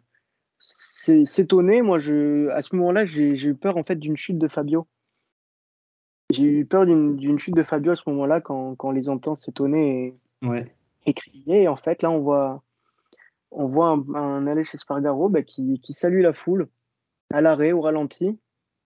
s'étonner. 0.59 1.81
Moi, 1.81 1.97
je, 1.97 2.49
à 2.49 2.61
ce 2.61 2.75
moment-là, 2.75 3.05
j'ai 3.05 3.33
eu 3.47 3.55
peur 3.55 3.77
en 3.77 3.83
fait 3.83 3.95
d'une 3.95 4.15
chute 4.15 4.37
de 4.37 4.47
Fabio. 4.47 4.87
J'ai 6.31 6.43
eu 6.43 6.65
peur 6.65 6.85
d'une 6.85 7.39
chute 7.39 7.55
de 7.55 7.63
Fabio 7.63 7.93
à 7.93 7.95
ce 7.95 8.07
moment-là 8.09 8.41
quand, 8.41 8.75
quand 8.75 8.89
on 8.89 8.91
les 8.91 9.09
entend 9.09 9.35
s'étonner 9.35 10.15
et, 10.43 10.47
Ouais. 10.47 10.71
et 11.07 11.13
crier. 11.13 11.63
Et 11.63 11.67
en 11.67 11.75
fait, 11.75 12.03
là, 12.03 12.11
on 12.11 12.19
voit, 12.19 12.61
on 13.49 13.67
voit 13.67 13.87
un, 13.89 14.13
un 14.13 14.45
Aleix 14.45 14.69
Espargaro 14.73 15.27
bah, 15.29 15.41
qui, 15.41 15.79
qui 15.79 15.93
salue 15.93 16.21
la 16.21 16.33
foule 16.33 16.67
à 17.33 17.41
l'arrêt, 17.41 17.71
au 17.71 17.81
ralenti. 17.81 18.37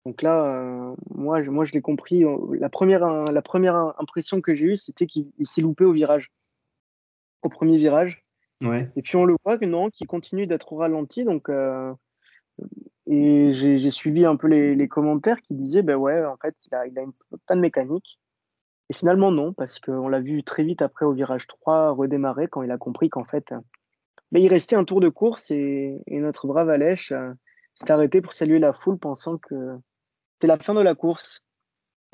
Donc 0.05 0.21
là, 0.21 0.45
euh, 0.45 0.95
moi, 1.15 1.43
je, 1.43 1.51
moi, 1.51 1.65
je 1.65 1.73
l'ai 1.73 1.81
compris. 1.81 2.23
euh, 2.25 2.37
La 2.61 2.69
première, 2.69 3.01
la 3.25 3.43
première 3.43 3.77
impression 3.99 4.43
que 4.43 4.55
j'ai 4.55 4.67
eue, 4.67 4.77
c'était 4.77 5.07
qu'il 5.07 5.31
il 5.39 5.47
s'est 5.47 5.63
loupé 5.63 5.85
au 5.85 5.93
virage, 5.93 6.31
au 7.43 7.49
premier 7.49 7.79
virage. 7.79 8.26
Et 8.97 9.03
puis 9.03 9.17
on 9.17 9.25
le 9.25 9.37
voit 9.45 9.59
que 9.59 9.65
non, 9.65 9.91
qu'il 9.91 10.07
continue 10.07 10.47
d'être 10.47 10.75
ralenti. 10.75 11.25
Donc, 11.25 11.49
euh, 11.49 11.93
et 13.07 13.53
j'ai 13.53 13.91
suivi 13.91 14.25
un 14.25 14.37
peu 14.37 14.49
les, 14.49 14.89
commentaires 14.89 15.43
qui 15.43 15.55
disaient, 15.55 15.83
ben 15.83 15.97
ouais, 15.97 16.25
en 16.25 16.37
fait, 16.37 16.55
il 16.67 16.75
a, 16.75 16.87
une 16.87 17.13
panne 17.47 17.61
mécanique. 17.61 18.19
Et 18.89 18.95
finalement, 18.95 19.31
non, 19.31 19.53
parce 19.53 19.81
qu'on 19.81 20.09
l'a 20.09 20.21
vu 20.21 20.43
très 20.45 20.63
vite 20.63 20.81
après 20.81 21.05
au 21.05 21.13
virage 21.13 21.47
3 21.47 21.91
redémarrer 21.91 22.49
quand 22.49 22.63
il 22.63 22.71
a 22.71 22.79
compris 22.79 23.11
qu'en 23.11 23.25
fait, 23.25 23.53
ben, 24.33 24.43
il 24.43 24.49
restait 24.49 24.77
un 24.77 24.85
tour 24.85 25.01
de 25.01 25.09
course 25.09 25.51
et, 25.51 26.01
et 26.07 26.19
notre 26.21 26.47
brave 26.47 26.69
Alèche 26.69 27.13
euh, 27.13 27.33
s'est 27.75 27.91
arrêté 27.91 28.21
pour 28.21 28.33
saluer 28.33 28.59
la 28.59 28.73
foule 28.73 28.99
pensant 28.99 29.39
que 29.39 29.77
c'était 30.35 30.47
la 30.47 30.59
fin 30.59 30.75
de 30.75 30.81
la 30.81 30.95
course. 30.95 31.43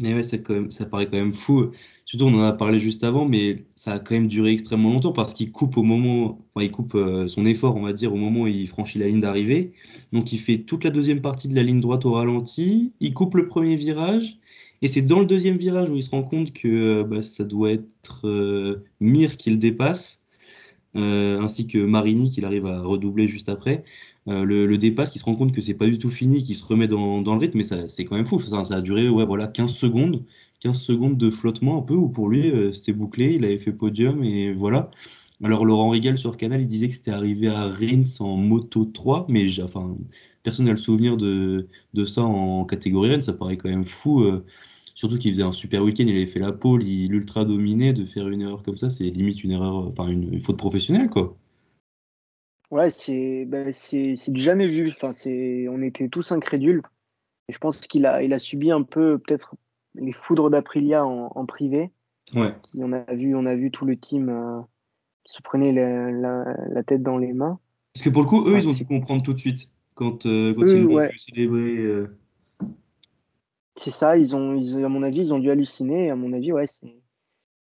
Mais 0.02 0.14
ouais, 0.14 0.22
ça 0.22 0.38
paraît 0.86 1.06
quand 1.06 1.16
même 1.16 1.32
fou. 1.32 1.70
Surtout, 2.04 2.26
on 2.26 2.34
en 2.34 2.42
a 2.42 2.52
parlé 2.52 2.80
juste 2.80 3.04
avant, 3.04 3.26
mais 3.26 3.64
ça 3.74 3.94
a 3.94 3.98
quand 4.00 4.14
même 4.14 4.28
duré 4.28 4.50
extrêmement 4.50 4.92
longtemps 4.92 5.12
parce 5.12 5.32
qu'il 5.34 5.52
coupe 5.52 5.76
au 5.76 5.82
moment, 5.82 6.44
il 6.60 6.70
coupe 6.70 6.94
euh, 6.94 7.28
son 7.28 7.46
effort, 7.46 7.76
on 7.76 7.82
va 7.82 7.92
dire, 7.92 8.12
au 8.12 8.16
moment 8.16 8.42
où 8.42 8.46
il 8.48 8.68
franchit 8.68 8.98
la 8.98 9.06
ligne 9.06 9.20
d'arrivée. 9.20 9.72
Donc, 10.12 10.32
il 10.32 10.38
fait 10.38 10.58
toute 10.58 10.84
la 10.84 10.90
deuxième 10.90 11.22
partie 11.22 11.48
de 11.48 11.54
la 11.54 11.62
ligne 11.62 11.80
droite 11.80 12.04
au 12.04 12.12
ralenti. 12.12 12.92
Il 13.00 13.14
coupe 13.14 13.34
le 13.36 13.46
premier 13.48 13.76
virage. 13.76 14.38
Et 14.82 14.88
c'est 14.88 15.02
dans 15.02 15.20
le 15.20 15.26
deuxième 15.26 15.56
virage 15.56 15.88
où 15.90 15.96
il 15.96 16.02
se 16.02 16.10
rend 16.10 16.24
compte 16.24 16.52
que 16.52 16.68
euh, 16.68 17.04
bah, 17.04 17.22
ça 17.22 17.44
doit 17.44 17.70
être 17.70 18.26
euh, 18.26 18.84
Mir 19.00 19.36
qui 19.36 19.50
le 19.50 19.56
dépasse, 19.56 20.20
euh, 20.96 21.40
ainsi 21.40 21.66
que 21.66 21.78
Marini 21.78 22.30
qui 22.30 22.44
arrive 22.44 22.66
à 22.66 22.82
redoubler 22.82 23.28
juste 23.28 23.48
après. 23.48 23.84
Euh, 24.28 24.44
le, 24.44 24.66
le 24.66 24.78
dépasse, 24.78 25.10
qui 25.10 25.18
se 25.18 25.24
rend 25.24 25.34
compte 25.34 25.52
que 25.52 25.60
c'est 25.60 25.74
pas 25.74 25.86
du 25.86 25.98
tout 25.98 26.10
fini, 26.10 26.42
qui 26.44 26.54
se 26.54 26.64
remet 26.64 26.86
dans, 26.86 27.22
dans 27.22 27.34
le 27.34 27.40
rythme, 27.40 27.58
mais 27.58 27.64
ça, 27.64 27.88
c'est 27.88 28.04
quand 28.04 28.16
même 28.16 28.26
fou. 28.26 28.38
Ça, 28.38 28.62
ça 28.64 28.76
a 28.76 28.80
duré 28.80 29.08
ouais, 29.08 29.24
voilà, 29.26 29.48
15 29.48 29.74
secondes, 29.74 30.24
15 30.60 30.80
secondes 30.80 31.16
de 31.18 31.30
flottement 31.30 31.78
un 31.78 31.82
peu, 31.82 31.94
où 31.94 32.08
pour 32.08 32.28
lui, 32.28 32.48
euh, 32.50 32.72
c'était 32.72 32.92
bouclé, 32.92 33.34
il 33.34 33.44
avait 33.44 33.58
fait 33.58 33.72
podium, 33.72 34.22
et 34.24 34.52
voilà. 34.52 34.90
Alors 35.42 35.64
Laurent 35.64 35.90
Rigal 35.90 36.16
sur 36.18 36.36
Canal, 36.36 36.60
il 36.60 36.68
disait 36.68 36.88
que 36.88 36.94
c'était 36.94 37.10
arrivé 37.10 37.48
à 37.48 37.66
Reims 37.68 38.20
en 38.20 38.36
moto 38.36 38.84
3, 38.84 39.26
mais 39.28 39.60
enfin, 39.60 39.96
personne 40.44 40.66
n'a 40.66 40.70
le 40.72 40.76
souvenir 40.76 41.16
de, 41.16 41.68
de 41.94 42.04
ça 42.04 42.22
en 42.22 42.64
catégorie 42.64 43.10
Rennes, 43.10 43.22
ça 43.22 43.32
paraît 43.32 43.56
quand 43.56 43.68
même 43.68 43.84
fou. 43.84 44.22
euh, 44.22 44.44
surtout 44.94 45.18
qu'il 45.18 45.32
faisait 45.32 45.42
un 45.42 45.52
super 45.52 45.82
week-end, 45.82 46.04
il 46.06 46.14
avait 46.14 46.26
fait 46.26 46.38
la 46.38 46.52
pole, 46.52 46.84
il 46.84 47.12
ultra 47.12 47.44
dominé, 47.44 47.92
de 47.92 48.04
faire 48.04 48.28
une 48.28 48.42
erreur 48.42 48.62
comme 48.62 48.76
ça, 48.76 48.88
c'est 48.90 49.04
limite 49.10 49.42
une 49.42 49.50
erreur, 49.52 49.74
enfin 49.88 50.06
une, 50.08 50.32
une 50.32 50.40
faute 50.40 50.58
professionnelle, 50.58 51.10
quoi. 51.10 51.36
Ouais, 52.72 52.90
c'est 52.90 53.46
c'est 53.76 54.32
du 54.32 54.40
jamais 54.40 54.66
vu. 54.66 54.88
Enfin, 54.88 55.12
on 55.70 55.82
était 55.82 56.08
tous 56.08 56.32
incrédules. 56.32 56.82
Et 57.48 57.52
je 57.52 57.58
pense 57.58 57.78
qu'il 57.80 58.06
a 58.06 58.22
il 58.22 58.32
a 58.32 58.38
subi 58.38 58.70
un 58.72 58.82
peu 58.82 59.18
peut-être 59.18 59.54
les 59.94 60.12
foudres 60.12 60.48
d'Aprilia 60.50 61.04
en, 61.06 61.30
en 61.34 61.46
privé. 61.46 61.90
Ouais. 62.34 62.54
Qui, 62.62 62.78
on 62.82 62.92
a 62.92 63.14
vu 63.14 63.36
on 63.36 63.44
a 63.46 63.54
vu 63.56 63.70
tout 63.70 63.84
le 63.84 63.96
team 63.96 64.30
euh, 64.30 64.62
qui 65.24 65.34
se 65.34 65.42
prenait 65.42 65.70
la, 65.72 66.10
la, 66.10 66.56
la 66.70 66.82
tête 66.82 67.02
dans 67.02 67.18
les 67.18 67.34
mains. 67.34 67.60
Parce 67.92 68.04
que 68.04 68.10
pour 68.10 68.22
le 68.22 68.28
coup, 68.28 68.48
eux, 68.48 68.54
Ouais, 68.54 68.58
ils 68.60 68.68
ont 68.68 68.72
dû 68.72 68.86
comprendre 68.86 69.22
tout 69.22 69.34
de 69.34 69.38
suite 69.38 69.68
quand, 69.94 70.24
euh, 70.24 70.54
quand 70.54 70.62
Eux, 70.62 70.76
ils 70.76 70.82
l'ont 70.84 70.94
ouais. 70.94 71.10
célébrer. 71.18 71.76
euh, 71.76 72.16
C'est 73.76 73.90
ça, 73.90 74.16
ils 74.16 74.34
ont, 74.34 74.54
ils, 74.54 74.82
à 74.82 74.88
mon 74.88 75.02
avis, 75.02 75.18
ils 75.18 75.34
ont 75.34 75.38
dû 75.38 75.50
halluciner. 75.50 76.08
À 76.10 76.16
mon 76.16 76.32
avis, 76.32 76.52
ouais, 76.52 76.66
c'est. 76.66 77.01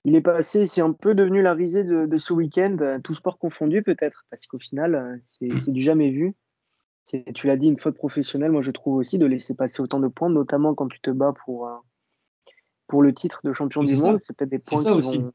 Il 0.04 0.16
est 0.16 0.20
passé, 0.20 0.66
c'est 0.66 0.80
un 0.80 0.92
peu 0.92 1.14
devenu 1.14 1.42
la 1.42 1.54
risée 1.54 1.84
de, 1.84 2.06
de 2.06 2.18
ce 2.18 2.32
week-end, 2.32 2.76
euh, 2.80 2.98
tout 2.98 3.14
sport 3.14 3.38
confondu 3.38 3.82
peut-être, 3.82 4.24
parce 4.30 4.46
qu'au 4.46 4.58
final, 4.58 4.94
euh, 4.94 5.16
c'est 5.22 5.48
c'est 5.60 5.70
du 5.72 5.82
jamais 5.82 6.10
vu. 6.10 6.34
Tu 7.34 7.46
l'as 7.46 7.56
dit, 7.56 7.66
une 7.68 7.78
faute 7.78 7.96
professionnelle. 7.96 8.52
Moi, 8.52 8.62
je 8.62 8.70
trouve 8.70 8.94
aussi 8.94 9.18
de 9.18 9.26
laisser 9.26 9.54
passer 9.54 9.82
autant 9.82 10.00
de 10.00 10.08
points, 10.08 10.30
notamment 10.30 10.74
quand 10.74 10.88
tu 10.88 11.00
te 11.00 11.10
bats 11.10 11.34
pour, 11.44 11.66
euh, 11.66 11.74
pour 12.86 13.02
le 13.02 13.12
titre 13.12 13.40
de 13.44 13.52
champion 13.52 13.82
du 13.82 13.94
monde. 13.96 14.18
C'est 14.22 14.36
peut-être 14.36 14.50
des 14.50 14.58
points 14.58 14.82
qui 14.82 14.90
aussi. 14.90 15.18
vont, 15.18 15.32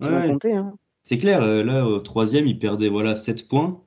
qui 0.00 0.06
Ouais, 0.06 0.10
vont 0.10 0.20
ouais. 0.20 0.28
compter. 0.28 0.54
Hein. 0.54 0.76
C'est 1.02 1.18
clair, 1.18 1.40
là, 1.42 1.86
au 1.86 2.00
troisième, 2.00 2.46
il 2.46 2.58
perdait 2.58 2.88
voilà, 2.88 3.14
7 3.16 3.48
points. 3.48 3.82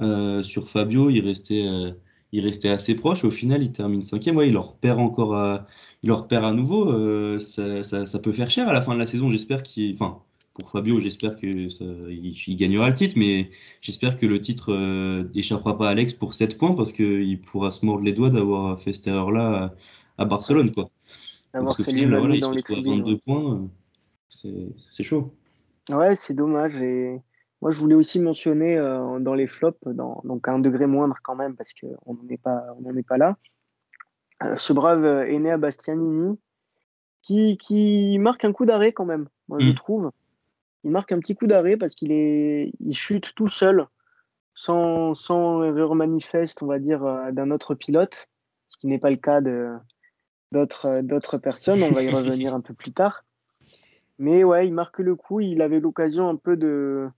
Euh, 0.00 0.42
sur 0.42 0.68
Fabio, 0.68 1.10
il 1.10 1.20
restait, 1.26 1.66
euh, 1.66 1.92
il 2.32 2.44
restait 2.44 2.68
assez 2.68 2.94
proche. 2.94 3.24
Au 3.24 3.30
final, 3.30 3.62
il 3.62 3.72
termine 3.72 4.02
cinquième. 4.02 4.36
Ouais, 4.36 4.48
il 4.48 4.52
leur 4.54 4.76
perd 4.76 4.98
encore 5.00 5.34
à, 5.36 5.66
il 6.02 6.08
leur 6.08 6.28
perd 6.28 6.44
à 6.44 6.52
nouveau. 6.52 6.90
Euh, 6.92 7.38
ça, 7.38 7.82
ça, 7.82 8.06
ça 8.06 8.18
peut 8.18 8.32
faire 8.32 8.50
cher 8.50 8.68
à 8.68 8.72
la 8.72 8.80
fin 8.80 8.94
de 8.94 8.98
la 8.98 9.06
saison. 9.06 9.30
J'espère 9.30 9.62
qu'il. 9.62 9.94
Enfin, 9.94 10.22
pour 10.54 10.70
Fabio, 10.70 10.98
j'espère 11.00 11.36
que 11.36 11.68
ça- 11.68 11.84
il, 11.84 12.34
il 12.46 12.56
gagnera 12.56 12.88
le 12.88 12.94
titre, 12.94 13.14
mais 13.16 13.50
j'espère 13.80 14.16
que 14.18 14.26
le 14.26 14.40
titre 14.40 14.72
euh, 14.72 15.30
échappera 15.34 15.78
pas 15.78 15.88
à 15.88 15.90
Alex 15.92 16.14
pour 16.14 16.34
7 16.34 16.58
points 16.58 16.74
parce 16.74 16.92
qu'il 16.92 17.40
pourra 17.40 17.70
se 17.70 17.84
mordre 17.86 18.02
les 18.04 18.12
doigts 18.12 18.30
d'avoir 18.30 18.78
fait 18.80 18.92
cette 18.92 19.06
erreur-là 19.06 19.74
à, 20.18 20.22
à 20.22 20.24
Barcelone, 20.24 20.72
quoi. 20.72 20.90
D'avoir 21.52 21.78
salué 21.78 22.06
final, 22.06 22.16
voilà, 22.16 22.36
il 22.36 22.42
se 22.42 22.50
les 22.52 22.62
retrouve 22.62 22.78
à 22.78 22.82
tribunes. 22.82 22.82
22 22.82 23.16
ouais. 23.16 23.18
points. 23.18 23.54
euh, 23.64 23.68
C'est 24.30 24.68
c'est 24.90 25.04
chaud. 25.04 25.34
Ouais, 25.90 26.16
c'est 26.16 26.34
dommage. 26.34 26.76
Et 26.76 27.20
moi, 27.60 27.70
je 27.70 27.78
voulais 27.80 27.94
aussi 27.94 28.20
mentionner 28.20 28.76
euh, 28.78 29.18
dans 29.18 29.34
les 29.34 29.46
flops, 29.46 29.82
dans, 29.86 30.20
donc 30.24 30.46
à 30.46 30.52
un 30.52 30.58
degré 30.60 30.86
moindre 30.86 31.16
quand 31.22 31.34
même, 31.34 31.56
parce 31.56 31.74
qu'on 31.74 32.12
n'en 32.12 32.28
est 32.28 32.40
pas, 32.40 32.64
on 32.78 32.82
n'en 32.82 32.96
est 32.96 33.06
pas 33.06 33.18
là. 33.18 33.36
Euh, 34.44 34.54
ce 34.56 34.72
brave 34.72 35.04
euh, 35.04 35.26
Enea 35.26 35.56
Bastianini, 35.56 36.38
qui, 37.22 37.56
qui 37.56 38.16
marque 38.18 38.44
un 38.44 38.52
coup 38.52 38.64
d'arrêt 38.64 38.92
quand 38.92 39.04
même, 39.04 39.28
moi 39.48 39.58
je 39.58 39.70
Mm. 39.70 39.74
trouve. 39.74 40.12
Il 40.84 40.92
marque 40.92 41.10
un 41.10 41.18
petit 41.18 41.34
coup 41.34 41.48
d'arrêt 41.48 41.76
parce 41.76 41.94
qu'il 41.96 42.12
est, 42.12 42.72
il 42.78 42.94
chute 42.94 43.34
tout 43.34 43.48
seul, 43.48 43.86
sans, 44.54 45.14
sans 45.14 45.64
erreur 45.64 45.94
manifeste, 45.96 46.62
on 46.62 46.66
va 46.66 46.78
dire, 46.78 47.04
euh, 47.04 47.32
d'un 47.32 47.50
autre 47.50 47.74
pilote, 47.74 48.28
ce 48.68 48.76
qui 48.76 48.86
n'est 48.86 48.98
pas 48.98 49.10
le 49.10 49.16
cas 49.16 49.40
de 49.40 49.74
d'autres 50.52 50.86
euh, 50.86 51.02
d'autres 51.02 51.38
personnes. 51.38 51.82
On 51.82 51.90
va 51.90 52.02
y 52.02 52.08
revenir 52.14 52.54
un 52.54 52.60
peu 52.60 52.74
plus 52.74 52.92
tard. 52.92 53.24
Mais 54.18 54.44
ouais, 54.44 54.66
il 54.66 54.72
marque 54.74 54.98
le 54.98 55.14
coup. 55.16 55.40
Il 55.40 55.62
avait 55.62 55.80
l'occasion 55.80 56.28
un 56.28 56.36
peu 56.36 56.56
de, 56.56 57.08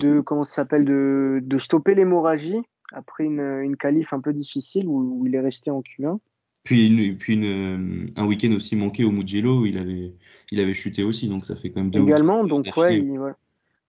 de 0.00 0.20
comment 0.20 0.44
ça 0.44 0.56
s'appelle, 0.56 0.84
de, 0.84 1.40
de 1.42 1.58
stopper 1.58 1.94
l'hémorragie 1.94 2.60
après 2.92 3.24
une, 3.24 3.40
une 3.40 3.76
qualif 3.76 4.12
un 4.12 4.20
peu 4.20 4.32
difficile 4.32 4.86
où, 4.86 5.20
où 5.20 5.26
il 5.26 5.34
est 5.34 5.40
resté 5.40 5.70
en 5.70 5.80
Q1. 5.80 6.18
Puis, 6.64 6.86
une, 6.86 7.16
puis 7.18 7.34
une, 7.34 7.44
euh, 7.44 8.12
un 8.16 8.26
week-end 8.26 8.52
aussi 8.52 8.74
manqué 8.76 9.04
au 9.04 9.10
Mugello 9.10 9.60
où 9.60 9.66
il 9.66 9.78
avait, 9.78 10.14
il 10.50 10.60
avait 10.60 10.74
chuté 10.74 11.02
aussi, 11.02 11.28
donc 11.28 11.44
ça 11.44 11.56
fait 11.56 11.70
quand 11.70 11.80
même 11.80 11.90
deux 11.90 12.00
Également, 12.00 12.44
donc 12.44 12.66
ouais, 12.76 12.98
il, 12.98 13.18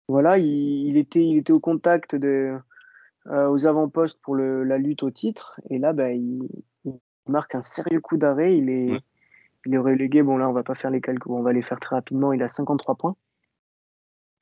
voilà, 0.08 0.38
il, 0.40 0.88
il 0.88 0.98
était, 0.98 1.24
il 1.24 1.38
était 1.38 1.54
au 1.54 1.60
contact 1.60 2.16
de, 2.16 2.58
euh, 3.28 3.50
aux 3.50 3.66
avant-postes 3.66 4.20
pour 4.22 4.36
le, 4.36 4.64
la 4.64 4.78
lutte 4.78 5.04
au 5.04 5.12
titre. 5.12 5.60
Et 5.70 5.78
là, 5.78 5.94
bah, 5.94 6.12
il, 6.12 6.50
il 6.86 6.94
marque 7.28 7.56
un 7.56 7.62
sérieux 7.62 8.02
coup 8.02 8.18
d'arrêt. 8.18 8.58
Il 8.58 8.70
est, 8.70 8.92
Ouais. 8.92 9.00
il 9.66 9.76
est 9.76 9.78
relégué. 9.78 10.24
Bon, 10.24 10.38
là, 10.38 10.50
on 10.50 10.54
va 10.54 10.64
pas 10.64 10.76
faire 10.76 10.92
les 10.92 11.00
calculs, 11.00 11.32
on 11.32 11.42
va 11.42 11.54
les 11.54 11.62
faire 11.62 11.80
très 11.80 11.96
rapidement. 11.96 12.34
Il 12.34 12.44
a 12.44 12.50
53 12.50 12.96
points 12.96 13.16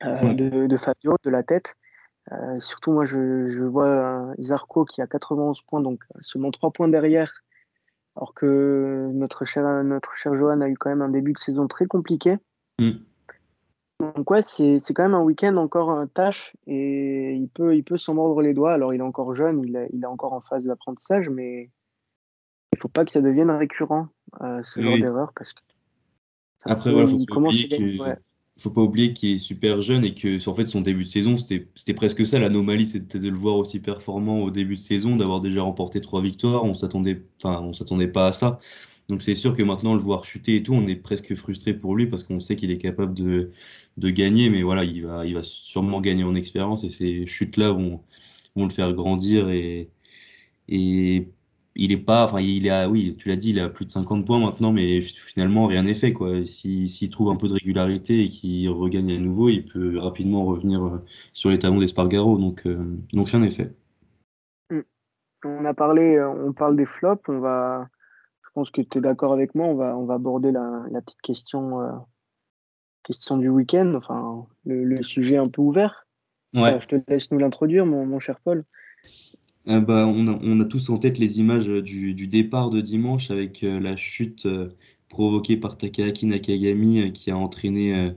Ouais. 0.04 0.34
de, 0.34 0.66
de 0.66 0.76
Fabio, 0.76 1.16
de 1.24 1.30
la 1.30 1.42
tête. 1.42 1.74
Euh, 2.30 2.60
surtout, 2.60 2.92
moi, 2.92 3.04
je, 3.04 3.48
je 3.48 3.62
vois 3.62 3.86
euh, 4.30 4.34
Zarco 4.40 4.84
qui 4.84 5.00
a 5.02 5.06
91 5.06 5.60
points, 5.62 5.80
donc 5.80 6.00
euh, 6.14 6.18
seulement 6.22 6.50
3 6.50 6.70
points 6.70 6.88
derrière. 6.88 7.32
Alors 8.16 8.34
que 8.34 9.08
notre 9.14 9.44
cher, 9.44 9.64
notre 9.84 10.14
cher 10.16 10.34
Johan 10.36 10.60
a 10.60 10.68
eu 10.68 10.76
quand 10.76 10.90
même 10.90 11.02
un 11.02 11.08
début 11.08 11.32
de 11.32 11.38
saison 11.38 11.66
très 11.66 11.86
compliqué. 11.86 12.36
Mm. 12.78 12.90
Donc 14.00 14.30
ouais, 14.30 14.42
c'est 14.42 14.80
c'est 14.80 14.92
quand 14.94 15.04
même 15.04 15.14
un 15.14 15.22
week-end 15.22 15.54
encore 15.56 15.90
un 15.90 16.06
tâche 16.08 16.54
et 16.66 17.34
il 17.34 17.48
peut, 17.48 17.74
il 17.76 17.84
peut 17.84 17.96
s'en 17.96 18.14
mordre 18.14 18.42
les 18.42 18.52
doigts. 18.52 18.72
Alors 18.74 18.92
il 18.92 18.98
est 19.00 19.04
encore 19.04 19.32
jeune, 19.34 19.62
il 19.64 19.76
est, 19.76 19.88
il 19.92 20.02
est 20.02 20.06
encore 20.06 20.32
en 20.32 20.40
phase 20.40 20.64
d'apprentissage, 20.64 21.28
mais 21.30 21.70
il 22.74 22.78
faut 22.80 22.88
pas 22.88 23.04
que 23.04 23.10
ça 23.12 23.20
devienne 23.20 23.50
récurrent, 23.50 24.08
euh, 24.42 24.60
ce 24.64 24.80
Oui, 24.80 24.86
genre 24.86 24.98
d'erreur, 24.98 25.32
parce 25.34 25.52
que 25.52 25.60
ça 26.58 26.70
Après, 26.72 26.90
peut- 26.90 26.94
voilà, 26.94 27.06
faut 27.06 27.16
il 27.16 27.26
pas 27.26 27.34
commence 27.34 27.62
que, 27.62 28.02
ouais. 28.02 28.16
Faut 28.58 28.70
pas 28.70 28.82
oublier 28.82 29.12
qu'il 29.12 29.30
est 29.30 29.38
super 29.38 29.82
jeune 29.82 30.04
et 30.04 30.14
que, 30.14 30.48
en 30.48 30.54
fait, 30.54 30.66
son 30.66 30.80
début 30.82 31.04
de 31.04 31.08
saison, 31.08 31.36
c'était, 31.36 31.94
presque 31.94 32.24
ça. 32.26 32.38
L'anomalie, 32.38 32.86
c'était 32.86 33.18
de 33.18 33.28
le 33.28 33.36
voir 33.36 33.56
aussi 33.56 33.80
performant 33.80 34.40
au 34.40 34.50
début 34.50 34.76
de 34.76 34.80
saison, 34.82 35.16
d'avoir 35.16 35.40
déjà 35.40 35.62
remporté 35.62 36.00
trois 36.00 36.22
victoires. 36.22 36.64
On 36.64 36.74
s'attendait, 36.74 37.22
enfin, 37.42 37.60
on 37.62 37.72
s'attendait 37.72 38.08
pas 38.08 38.28
à 38.28 38.32
ça. 38.32 38.58
Donc, 39.08 39.22
c'est 39.22 39.34
sûr 39.34 39.54
que 39.54 39.62
maintenant, 39.62 39.94
le 39.94 40.00
voir 40.00 40.24
chuter 40.24 40.56
et 40.56 40.62
tout, 40.62 40.74
on 40.74 40.86
est 40.86 40.96
presque 40.96 41.34
frustré 41.34 41.74
pour 41.74 41.96
lui 41.96 42.06
parce 42.06 42.24
qu'on 42.24 42.40
sait 42.40 42.56
qu'il 42.56 42.70
est 42.70 42.78
capable 42.78 43.14
de, 43.14 43.50
de 43.96 44.10
gagner. 44.10 44.50
Mais 44.50 44.62
voilà, 44.62 44.84
il 44.84 45.02
va, 45.04 45.26
il 45.26 45.34
va 45.34 45.42
sûrement 45.42 46.00
gagner 46.00 46.24
en 46.24 46.34
expérience 46.34 46.84
et 46.84 46.90
ces 46.90 47.26
chutes-là 47.26 47.72
vont, 47.72 48.02
vont 48.56 48.64
le 48.64 48.70
faire 48.72 48.92
grandir 48.92 49.48
et 49.50 49.90
il 51.74 51.92
est 51.92 51.98
pas, 51.98 52.24
enfin, 52.24 52.40
il 52.40 52.68
a, 52.70 52.88
oui, 52.88 53.16
tu 53.16 53.28
l'as 53.28 53.36
dit, 53.36 53.50
il 53.50 53.60
a 53.60 53.68
plus 53.68 53.86
de 53.86 53.90
50 53.90 54.26
points 54.26 54.38
maintenant, 54.38 54.72
mais 54.72 55.00
finalement, 55.00 55.66
rien 55.66 55.82
n'est 55.82 55.94
fait, 55.94 56.12
quoi. 56.12 56.44
Si- 56.46 56.88
S'il 56.88 57.10
trouve 57.10 57.30
un 57.30 57.36
peu 57.36 57.48
de 57.48 57.54
régularité 57.54 58.22
et 58.22 58.28
qu'il 58.28 58.68
regagne 58.70 59.12
à 59.12 59.18
nouveau, 59.18 59.48
il 59.48 59.64
peut 59.64 59.98
rapidement 59.98 60.44
revenir 60.44 60.84
euh, 60.84 61.04
sur 61.32 61.50
les 61.50 61.58
talons 61.58 61.80
d'Espargaro, 61.80 62.38
donc, 62.38 62.66
euh, 62.66 62.84
donc 63.12 63.30
rien 63.30 63.40
n'est 63.40 63.50
fait. 63.50 63.74
on 65.44 65.64
a 65.64 65.74
parlé, 65.74 66.22
on 66.22 66.52
parle 66.52 66.76
des 66.76 66.86
flops. 66.86 67.28
On 67.28 67.40
va, 67.40 67.88
je 68.44 68.50
pense 68.54 68.70
que 68.70 68.82
tu 68.82 68.98
es 68.98 69.00
d'accord 69.00 69.32
avec 69.32 69.54
moi. 69.54 69.66
On 69.66 69.74
va, 69.74 69.96
on 69.96 70.04
va 70.04 70.14
aborder 70.14 70.52
la, 70.52 70.84
petite 71.04 71.22
question, 71.22 72.04
question 73.02 73.38
du 73.38 73.48
week-end. 73.48 73.94
Enfin, 73.96 74.46
le, 74.64 75.02
sujet 75.02 75.38
un 75.38 75.46
peu 75.46 75.62
ouvert. 75.62 76.06
Ouais. 76.54 76.78
je 76.80 76.86
te 76.86 76.96
laisse 77.08 77.30
nous 77.30 77.38
l'introduire, 77.38 77.86
mon, 77.86 78.18
cher 78.20 78.38
Paul. 78.40 78.64
Bah, 79.66 80.06
on, 80.06 80.60
a, 80.60 80.64
tous 80.64 80.90
en 80.90 80.98
tête 80.98 81.18
les 81.18 81.38
images 81.38 81.66
du, 81.66 82.14
du 82.14 82.26
départ 82.26 82.70
de 82.70 82.80
dimanche 82.80 83.30
avec 83.30 83.62
la 83.62 83.96
chute 83.96 84.46
provoqué 85.12 85.56
par 85.56 85.76
Takaaki 85.76 86.26
Nakagami 86.26 87.00
euh, 87.00 87.10
qui 87.10 87.30
a 87.30 87.36
entraîné 87.36 87.94
euh, 87.94 88.10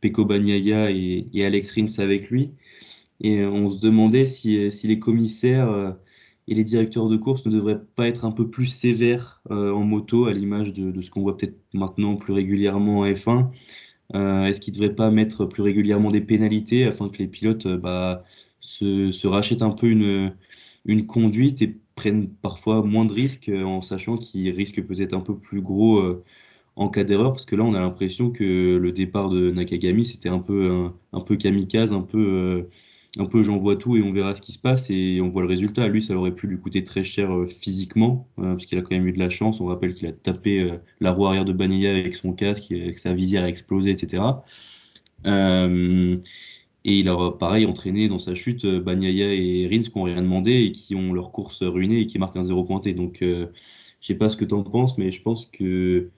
Peko 0.00 0.24
Banyaya 0.24 0.90
et, 0.90 1.26
Alex 1.44 1.72
Rins 1.72 1.98
avec 1.98 2.30
lui. 2.30 2.52
Et 3.20 3.40
euh, 3.40 3.50
on 3.50 3.70
se 3.70 3.78
demandait 3.78 4.26
si, 4.26 4.70
les 4.84 4.98
commissaires 4.98 5.96
et 6.46 6.54
les 6.54 6.64
directeurs 6.64 7.08
de 7.08 7.16
course 7.16 7.46
ne 7.46 7.52
devraient 7.52 7.80
pas 7.96 8.06
être 8.06 8.24
un 8.24 8.32
peu 8.32 8.50
plus 8.50 8.66
sévères 8.66 9.42
en 9.48 9.82
moto, 9.82 10.26
à 10.26 10.32
l'image 10.34 10.72
de, 10.74 11.00
ce 11.00 11.10
qu'on 11.10 11.22
voit 11.22 11.36
peut-être 11.36 11.58
maintenant 11.72 12.16
plus 12.16 12.34
régulièrement 12.34 13.00
en 13.00 13.06
F1. 13.06 13.50
Est-ce 14.12 14.60
qu'ils 14.60 14.74
ne 14.74 14.78
devraient 14.80 14.94
pas 14.94 15.10
mettre 15.10 15.46
plus 15.46 15.62
régulièrement 15.62 16.08
des 16.08 16.20
pénalités 16.20 16.84
afin 16.84 17.08
que 17.08 17.18
les 17.18 17.28
pilotes 17.28 17.66
bah, 17.66 18.24
se, 18.60 19.26
rachètent 19.26 19.62
un 19.62 19.70
peu 19.70 19.88
une, 19.88 20.34
une 20.84 21.06
conduite 21.06 21.62
et 21.62 21.76
prennent 21.94 22.28
parfois 22.28 22.82
moins 22.82 23.04
de 23.04 23.12
risques 23.12 23.48
euh, 23.48 23.64
en 23.64 23.80
sachant 23.80 24.16
qu'ils 24.16 24.50
risquent 24.50 24.82
peut-être 24.82 25.14
un 25.14 25.20
peu 25.20 25.36
plus 25.36 25.60
gros 25.60 25.98
euh, 25.98 26.24
en 26.76 26.88
cas 26.88 27.04
d'erreur 27.04 27.32
parce 27.32 27.46
que 27.46 27.56
là 27.56 27.64
on 27.64 27.74
a 27.74 27.80
l'impression 27.80 28.30
que 28.30 28.76
le 28.76 28.92
départ 28.92 29.28
de 29.30 29.50
Nakagami 29.50 30.04
c'était 30.04 30.28
un 30.28 30.40
peu 30.40 30.90
un, 31.12 31.20
peu 31.20 31.36
kamikaze 31.36 31.92
un 31.92 32.02
peu 32.02 32.18
euh, 32.18 32.68
un 33.18 33.26
peu 33.26 33.42
j'envoie 33.44 33.76
tout 33.76 33.96
et 33.96 34.02
on 34.02 34.10
verra 34.10 34.34
ce 34.34 34.42
qui 34.42 34.52
se 34.52 34.58
passe 34.58 34.90
et 34.90 35.20
on 35.22 35.28
voit 35.28 35.42
le 35.42 35.48
résultat. 35.48 35.86
Lui 35.86 36.02
ça 36.02 36.16
aurait 36.16 36.34
pu 36.34 36.48
lui 36.48 36.58
coûter 36.58 36.82
très 36.82 37.04
cher 37.04 37.30
physiquement 37.48 38.28
parce 38.36 38.66
qu'il 38.66 38.76
a 38.76 38.82
quand 38.82 38.90
même 38.90 39.06
eu 39.06 39.12
de 39.12 39.20
la 39.20 39.30
chance. 39.30 39.60
On 39.60 39.66
rappelle 39.66 39.94
qu'il 39.94 40.08
a 40.08 40.12
tapé 40.12 40.68
la 41.00 41.12
roue 41.12 41.26
arrière 41.26 41.44
de 41.44 41.52
Banilla 41.52 41.90
avec 41.90 42.16
son 42.16 42.32
casque 42.32 42.70
que 42.70 43.00
sa 43.00 43.14
visière 43.14 43.44
a 43.44 43.48
explosé 43.48 43.90
etc 43.90 44.20
et 46.84 46.98
il 46.98 47.08
a 47.08 47.32
pareil 47.32 47.66
entraîné 47.66 48.08
dans 48.08 48.18
sa 48.18 48.34
chute 48.34 48.64
euh, 48.64 48.80
Banyaya 48.80 49.32
et 49.32 49.66
Rins 49.68 49.82
qui 49.82 49.92
n'ont 49.96 50.04
rien 50.04 50.22
demandé 50.22 50.52
et 50.64 50.72
qui 50.72 50.94
ont 50.94 51.12
leur 51.12 51.32
course 51.32 51.62
ruinée 51.62 52.00
et 52.00 52.06
qui 52.06 52.18
marquent 52.18 52.36
un 52.36 52.42
zéro 52.42 52.64
pointé. 52.64 52.92
Donc 52.92 53.22
euh, 53.22 53.46
je 54.00 54.06
sais 54.06 54.14
pas 54.14 54.28
ce 54.28 54.36
que 54.36 54.44
tu 54.44 54.54
en 54.54 54.62
penses, 54.62 54.98
mais 54.98 55.10
je 55.10 55.22
pense 55.22 55.46
que 55.46 56.10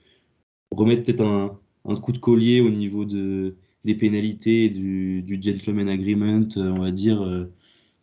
remettre 0.71 1.05
peut-être 1.05 1.21
un, 1.21 1.57
un, 1.85 1.95
coup 1.95 2.11
de 2.11 2.17
collier 2.17 2.59
au 2.59 2.69
niveau 2.69 3.05
de, 3.05 3.55
des 3.85 3.95
pénalités 3.95 4.69
du, 4.69 5.21
du 5.21 5.41
gentleman 5.41 5.87
agreement, 5.87 6.47
euh, 6.57 6.71
on 6.71 6.79
va 6.79 6.91
dire, 6.91 7.47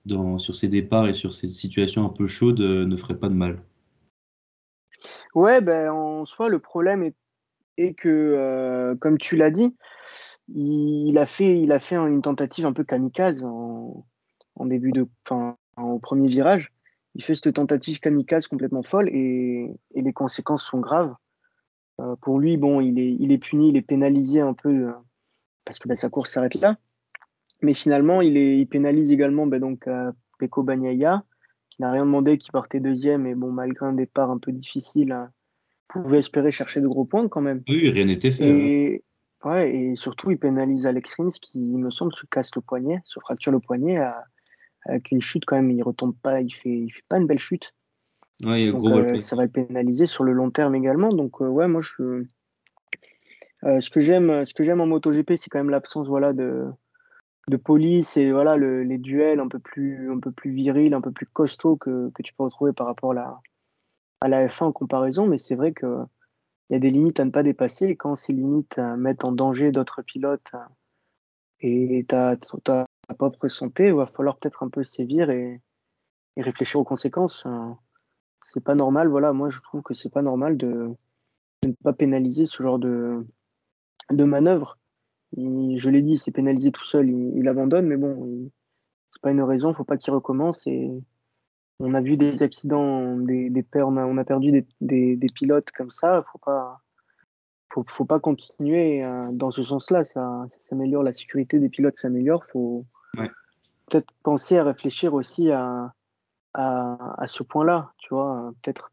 dans, 0.07 0.39
sur 0.39 0.55
ces 0.55 0.69
départs 0.69 1.09
et 1.09 1.15
sur 1.15 1.35
ces 1.35 1.49
situations 1.49 2.07
un 2.07 2.09
peu 2.09 2.27
chaudes 2.27 2.61
ne 2.61 2.97
ferait 2.97 3.19
pas 3.19 3.29
de 3.29 3.35
mal. 3.35 3.63
Ouais, 5.35 5.61
ben, 5.61 5.91
en 5.91 6.25
soi, 6.25 6.49
le 6.49 6.61
problème 6.61 7.03
est, 7.03 7.17
est 7.77 7.93
que, 7.93 8.97
comme 9.01 9.19
tu 9.19 9.37
l'as 9.37 9.51
dit, 9.51 9.75
il 10.49 11.17
a 11.19 11.27
fait, 11.27 11.61
il 11.61 11.73
a 11.73 11.79
fait 11.79 11.97
une 11.97 12.23
tentative 12.23 12.67
un 12.67 12.73
peu 12.73 12.85
kamikaze 12.85 13.45
en, 13.45 14.05
début 14.61 14.93
de, 14.93 15.07
enfin, 15.27 15.57
au 15.77 15.99
premier 15.99 16.29
virage. 16.29 16.73
Il 17.15 17.23
fait 17.23 17.35
cette 17.35 17.55
tentative 17.55 18.01
kamikaze 18.01 18.49
complètement 18.49 18.83
folle 18.83 19.09
et, 19.09 19.71
les 19.95 20.13
conséquences 20.13 20.65
sont 20.65 20.81
graves. 20.81 21.15
Euh, 22.01 22.17
pour 22.17 22.41
lui, 22.41 22.57
bon, 22.57 22.81
il 22.81 22.99
est, 22.99 23.17
il 23.21 23.31
est 23.31 23.39
puni, 23.39 23.69
il 23.69 23.77
est 23.77 23.83
pénalisé 23.83 24.41
un 24.41 24.53
peu 24.53 24.89
euh, 24.89 24.93
parce 25.65 25.79
que 25.79 25.89
bah, 25.89 25.97
sa 25.97 26.09
course 26.09 26.31
s'arrête 26.31 26.57
là. 26.57 26.77
Mais 27.63 27.73
finalement, 27.73 28.21
il, 28.21 28.37
est, 28.37 28.57
il 28.57 28.67
pénalise 28.67 29.13
également 29.13 29.47
bah, 29.47 29.61
donc 29.61 29.87
euh, 29.87 30.11
Peko 30.39 30.65
Bagnaia, 30.65 31.23
qui 31.71 31.83
n'a 31.83 31.93
rien 31.93 32.05
demandé, 32.05 32.37
qui 32.37 32.51
partait 32.51 32.81
deuxième 32.81 33.27
et 33.27 33.35
bon, 33.37 33.53
malgré 33.53 33.87
un 33.87 33.93
départ 33.93 34.31
un 34.31 34.39
peu 34.39 34.51
difficile, 34.51 35.17
pouvait 35.89 36.19
espérer 36.19 36.51
chercher 36.51 36.81
de 36.81 36.89
gros 36.89 37.05
points 37.05 37.29
quand 37.29 37.41
même. 37.41 37.63
Oui, 37.69 37.89
rien 37.91 38.07
n'était 38.07 38.33
fait. 38.33 38.97
Hein. 38.97 38.99
Ouais, 39.45 39.75
et 39.75 39.97
surtout, 39.97 40.31
il 40.31 40.39
pénalise 40.39 40.87
Alex 40.87 41.15
Rins 41.17 41.29
qui, 41.41 41.61
il 41.61 41.79
me 41.79 41.91
semble, 41.91 42.15
se 42.15 42.25
casse 42.27 42.51
le 42.57 42.63
poignet, 42.63 43.01
se 43.05 43.21
fracture 43.21 43.53
le 43.53 43.61
poignet 43.61 44.03
avec 44.87 45.11
une 45.11 45.21
chute 45.21 45.45
quand 45.45 45.57
même. 45.57 45.71
Il 45.71 45.83
retombe 45.83 46.15
pas, 46.23 46.41
il 46.41 46.51
fait, 46.51 46.71
il 46.71 46.91
fait 46.91 47.05
pas 47.09 47.19
une 47.19 47.27
belle 47.27 47.39
chute. 47.39 47.75
Ouais, 48.43 48.71
Donc, 48.71 48.85
euh, 48.87 49.19
ça 49.21 49.37
va 49.37 49.45
le 49.45 49.51
pénaliser 49.51 50.07
sur 50.07 50.25
le 50.25 50.33
long 50.33 50.51
terme 50.51 50.75
également. 50.75 51.11
Donc, 51.11 51.41
euh, 51.41 51.47
ouais, 51.47 51.69
moi, 51.69 51.81
je, 51.81 52.25
euh, 53.65 53.81
ce 53.81 53.91
que 53.91 54.01
j'aime, 54.01 54.45
ce 54.45 54.55
que 54.55 54.65
j'aime 54.65 54.81
en 54.81 54.87
MotoGP, 54.87 55.37
c'est 55.37 55.51
quand 55.51 55.59
même 55.59 55.71
l'absence, 55.71 56.09
voilà, 56.09 56.33
de, 56.33 56.67
de 57.49 57.57
police 57.57 58.17
et 58.17 58.33
voilà 58.33 58.57
les 58.57 58.99
duels 58.99 59.41
un 59.41 59.49
peu 59.49 59.59
plus, 59.59 60.11
un 60.11 60.19
peu 60.19 60.33
plus 60.33 60.51
virils, 60.51 60.95
un 60.95 61.01
peu 61.01 61.13
plus 61.13 61.27
costauds 61.27 61.77
que, 61.77 62.11
que 62.11 62.23
tu 62.23 62.35
peux 62.35 62.45
retrouver 62.45 62.73
par 62.73 62.87
rapport 62.87 63.13
à 63.13 63.15
la, 63.15 63.41
à 64.21 64.29
la 64.29 64.47
F1 64.47 64.65
en 64.65 64.73
comparaison. 64.73 65.27
Mais 65.27 65.39
c'est 65.39 65.55
vrai 65.55 65.73
que 65.73 65.87
il 66.75 66.79
y 66.79 66.79
a 66.79 66.81
des 66.81 66.91
limites 66.91 67.21
à 67.21 67.25
ne 67.25 67.31
pas 67.31 67.45
dépasser. 67.45 67.87
Et 67.87 67.97
quand 67.97 68.17
ces 68.17 68.33
limites 68.33 68.79
euh, 68.79 68.97
mettent 68.97 69.25
en 69.25 69.31
danger 69.31 69.71
d'autres 69.71 70.03
pilotes 70.03 70.53
euh, 70.55 70.59
et 71.61 72.05
ta, 72.09 72.37
propre 73.17 73.47
santé, 73.49 73.87
il 73.87 73.95
va 73.95 74.09
falloir 74.09 74.37
peut-être 74.39 74.65
un 74.65 74.69
peu 74.69 74.83
sévir 74.83 75.31
et, 75.31 75.61
réfléchir 76.37 76.81
aux 76.81 76.85
conséquences. 76.85 77.47
Euh, 77.47 77.71
c'est 78.43 78.63
pas 78.63 78.75
normal. 78.75 79.07
Voilà, 79.07 79.33
moi 79.33 79.51
je 79.51 79.61
trouve 79.61 79.83
que 79.83 79.95
c'est 79.95 80.13
pas 80.13 80.23
normal 80.23 80.57
de, 80.57 80.91
ne 81.63 81.73
pas 81.85 81.93
pénaliser 81.93 82.45
ce 82.45 82.61
genre 82.61 82.81
de, 82.81 83.25
manœuvre. 84.11 84.77
je 85.37 85.91
l'ai 85.91 86.03
dit, 86.03 86.17
c'est 86.17 86.33
pénalisé 86.33 86.73
tout 86.73 86.83
seul, 86.83 87.09
il, 87.09 87.47
abandonne, 87.47 87.87
mais 87.87 87.97
bon, 87.97 88.51
c'est 89.11 89.23
pas 89.23 89.31
une 89.31 89.43
raison, 89.43 89.73
faut 89.73 89.85
pas 89.85 89.97
qu'il 89.97 90.13
recommence 90.13 90.67
on 91.81 91.95
a 91.95 92.01
vu 92.01 92.17
des 92.17 92.43
accidents, 92.43 93.17
des, 93.17 93.51
des 93.51 93.65
on, 93.75 93.97
a, 93.97 94.05
on 94.05 94.17
a 94.17 94.25
perdu 94.25 94.53
des, 94.53 94.67
des, 94.81 95.17
des, 95.17 95.27
pilotes 95.35 95.71
comme 95.73 95.91
ça. 95.91 96.23
Faut 96.31 96.39
pas, 96.39 96.81
faut, 97.73 97.85
faut 97.89 98.05
pas 98.05 98.21
continuer 98.21 99.05
euh, 99.05 99.29
dans 99.33 99.51
ce 99.51 99.65
sens-là. 99.65 100.05
Ça, 100.05 100.45
ça 100.49 100.61
s'améliore, 100.61 101.03
la 101.03 101.13
sécurité 101.13 101.59
des 101.59 101.69
pilotes 101.69 101.99
s'améliore. 101.99 102.45
Faut 102.47 102.85
peut-être 103.15 104.13
penser 104.23 104.57
à 104.59 104.65
réfléchir 104.65 105.15
aussi 105.15 105.51
à, 105.51 105.93
à, 106.55 107.21
à 107.21 107.27
ce 107.29 107.43
point-là. 107.43 107.93
Tu 107.99 108.15
vois, 108.15 108.53
peut-être 108.63 108.93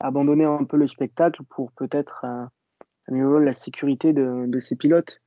abandonner 0.00 0.44
un 0.44 0.64
peu 0.64 0.76
le 0.76 0.86
spectacle 0.86 1.42
pour 1.44 1.72
peut-être 1.72 2.22
euh, 2.24 2.44
améliorer 3.08 3.44
la 3.44 3.54
sécurité 3.54 4.12
de, 4.12 4.44
de 4.46 4.60
ces 4.60 4.76
pilotes. 4.76 5.20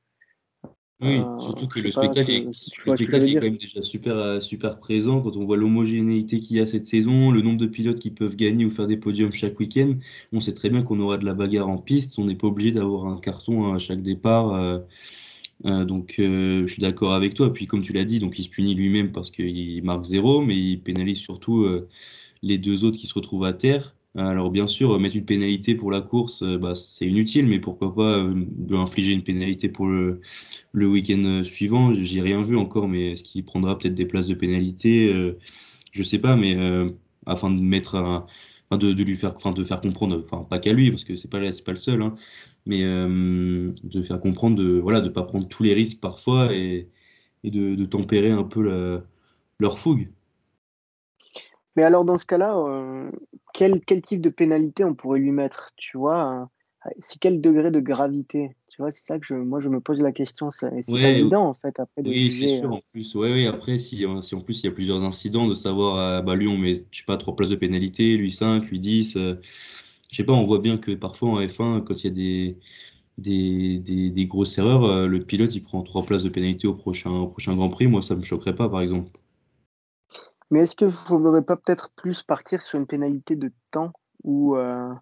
Oui, 1.02 1.18
euh, 1.18 1.40
surtout 1.40 1.66
que 1.66 1.80
le 1.80 1.90
spectacle, 1.90 2.30
est, 2.30 2.44
quand 2.86 3.40
même 3.42 3.56
déjà 3.56 3.82
super, 3.82 4.16
euh, 4.16 4.40
super 4.40 4.78
présent 4.78 5.20
quand 5.20 5.36
on 5.36 5.44
voit 5.44 5.56
l'homogénéité 5.56 6.38
qu'il 6.38 6.58
y 6.58 6.60
a 6.60 6.66
cette 6.66 6.86
saison, 6.86 7.32
le 7.32 7.42
nombre 7.42 7.58
de 7.58 7.66
pilotes 7.66 7.98
qui 7.98 8.10
peuvent 8.10 8.36
gagner 8.36 8.64
ou 8.64 8.70
faire 8.70 8.86
des 8.86 8.96
podiums 8.96 9.32
chaque 9.32 9.58
week-end. 9.58 9.94
On 10.32 10.40
sait 10.40 10.52
très 10.52 10.70
bien 10.70 10.82
qu'on 10.82 11.00
aura 11.00 11.18
de 11.18 11.24
la 11.24 11.34
bagarre 11.34 11.68
en 11.68 11.78
piste, 11.78 12.20
on 12.20 12.24
n'est 12.26 12.36
pas 12.36 12.46
obligé 12.46 12.70
d'avoir 12.70 13.06
un 13.06 13.18
carton 13.18 13.74
à 13.74 13.80
chaque 13.80 14.00
départ. 14.02 14.54
Euh, 14.54 15.84
donc 15.84 16.14
je 16.18 16.66
suis 16.68 16.82
d'accord 16.82 17.14
avec 17.14 17.34
toi. 17.34 17.52
Puis 17.52 17.66
comme 17.66 17.82
tu 17.82 17.92
l'as 17.92 18.04
dit, 18.04 18.20
donc 18.20 18.38
il 18.38 18.44
se 18.44 18.48
punit 18.48 18.74
lui-même 18.74 19.10
parce 19.10 19.30
qu'il 19.30 19.82
marque 19.82 20.04
zéro, 20.04 20.40
mais 20.40 20.56
il 20.56 20.80
pénalise 20.80 21.18
surtout 21.18 21.66
les 22.42 22.58
deux 22.58 22.84
autres 22.84 22.98
qui 22.98 23.06
se 23.06 23.14
retrouvent 23.14 23.44
à 23.44 23.52
terre. 23.52 23.94
Alors 24.14 24.50
bien 24.50 24.66
sûr, 24.66 24.98
mettre 25.00 25.16
une 25.16 25.24
pénalité 25.24 25.74
pour 25.74 25.90
la 25.90 26.02
course, 26.02 26.42
euh, 26.42 26.58
bah, 26.58 26.74
c'est 26.74 27.06
inutile, 27.06 27.46
mais 27.46 27.58
pourquoi 27.60 27.94
pas 27.94 28.18
euh, 28.18 28.44
infliger 28.72 29.12
une 29.12 29.22
pénalité 29.22 29.70
pour 29.70 29.86
le, 29.86 30.20
week-end 30.74 31.22
euh, 31.24 31.44
suivant 31.44 31.94
J'ai 31.94 32.20
rien 32.20 32.42
vu 32.42 32.58
encore, 32.58 32.88
mais 32.88 33.12
est-ce 33.12 33.24
qu'il 33.24 33.42
prendra 33.44 33.78
peut-être 33.78 33.94
des 33.94 34.04
places 34.04 34.26
de 34.26 34.34
pénalité 34.34 35.10
euh, 35.10 35.38
Je 35.92 36.02
sais 36.02 36.18
pas, 36.18 36.36
mais 36.36 36.54
afin 37.26 37.50
de 37.50 37.60
mettre 37.60 38.26
de, 38.70 39.02
lui 39.02 39.16
faire, 39.16 39.34
enfin, 39.36 39.52
de 39.52 39.64
faire 39.64 39.80
comprendre, 39.80 40.22
pas 40.48 40.58
qu'à 40.58 40.72
lui, 40.74 40.90
parce 40.90 41.04
que 41.04 41.16
c'est 41.16 41.30
pas 41.30 41.40
pas 41.40 41.72
le 41.72 41.76
seul, 41.76 42.02
hein, 42.02 42.14
mais 42.66 42.82
de 42.82 44.02
faire 44.02 44.20
comprendre 44.20 44.56
de 44.56 44.78
voilà 44.78 45.00
de 45.00 45.08
pas 45.08 45.22
prendre 45.22 45.48
tous 45.48 45.62
les 45.62 45.74
risques 45.74 46.00
parfois 46.00 46.54
et, 46.54 46.88
de, 47.44 47.84
tempérer 47.86 48.30
un 48.30 48.44
peu 48.44 49.02
leur 49.58 49.78
fougue. 49.78 50.08
Mais 51.76 51.82
alors, 51.82 52.04
dans 52.04 52.18
ce 52.18 52.26
cas-là, 52.26 52.56
euh, 52.56 53.10
quel, 53.52 53.80
quel, 53.84 54.00
type 54.00 54.20
de 54.20 54.28
pénalité 54.28 54.84
on 54.84 54.94
pourrait 54.94 55.20
lui 55.20 55.30
mettre 55.30 55.70
Tu 55.76 55.98
vois, 55.98 56.48
euh, 56.86 56.90
c'est 57.00 57.18
quel 57.18 57.40
degré 57.40 57.70
de 57.70 57.80
gravité 57.80 58.56
Tu 58.68 58.80
vois, 58.80 58.90
c'est 58.90 59.04
ça 59.04 59.18
que 59.18 59.26
je, 59.26 59.34
moi 59.34 59.60
je 59.60 59.68
me 59.68 59.80
pose 59.80 60.00
la 60.00 60.12
question. 60.12 60.50
C'est 60.50 60.70
pas 60.70 61.08
évident 61.08 61.46
en 61.46 61.54
fait 61.54 61.78
après 61.78 62.02
de 62.02 62.10
Oui, 62.10 62.30
c'est 62.30 62.48
sûr. 62.60 62.70
Euh. 62.70 62.76
En 62.76 62.80
plus, 62.92 63.14
ouais, 63.14 63.32
oui, 63.32 63.46
après, 63.46 63.78
si, 63.78 64.04
si, 64.22 64.34
en 64.34 64.40
plus 64.40 64.62
il 64.62 64.66
y 64.66 64.68
a 64.68 64.72
plusieurs 64.72 65.02
incidents, 65.02 65.46
de 65.46 65.54
savoir, 65.54 66.22
bah, 66.22 66.34
lui 66.34 66.48
on 66.48 66.56
met, 66.56 66.84
je 66.90 66.98
sais 66.98 67.04
pas, 67.06 67.16
trois 67.16 67.36
places 67.36 67.50
de 67.50 67.56
pénalité, 67.56 68.16
lui 68.16 68.32
5, 68.32 68.64
lui 68.66 68.80
10. 68.80 69.14
je 69.14 69.36
sais 70.10 70.24
pas, 70.24 70.32
on 70.32 70.44
voit 70.44 70.60
bien 70.60 70.78
que 70.78 70.92
parfois 70.92 71.30
en 71.30 71.40
F1, 71.40 71.84
quand 71.84 72.02
il 72.02 72.04
y 72.04 72.10
a 72.10 72.14
des, 72.14 72.58
des, 73.18 73.78
des, 73.78 74.10
des 74.10 74.26
grosses 74.26 74.58
erreurs, 74.58 75.06
le 75.06 75.20
pilote 75.20 75.54
il 75.54 75.62
prend 75.62 75.82
trois 75.82 76.02
places 76.04 76.22
de 76.22 76.28
pénalité 76.28 76.66
au 76.66 76.74
prochain, 76.74 77.10
au 77.10 77.28
prochain 77.28 77.54
Grand 77.54 77.68
Prix. 77.68 77.86
Moi, 77.86 78.02
ça 78.02 78.14
me 78.14 78.22
choquerait 78.22 78.56
pas, 78.56 78.68
par 78.68 78.80
exemple. 78.80 79.10
Mais 80.52 80.60
est-ce 80.60 80.76
qu'il 80.76 80.88
ne 80.88 80.92
faudrait 80.92 81.46
pas 81.46 81.56
peut-être 81.56 81.90
plus 81.94 82.22
partir 82.22 82.60
sur 82.60 82.78
une 82.78 82.86
pénalité 82.86 83.36
de 83.36 83.50
temps 83.70 83.94
ou, 84.22 84.54
euh, 84.54 84.92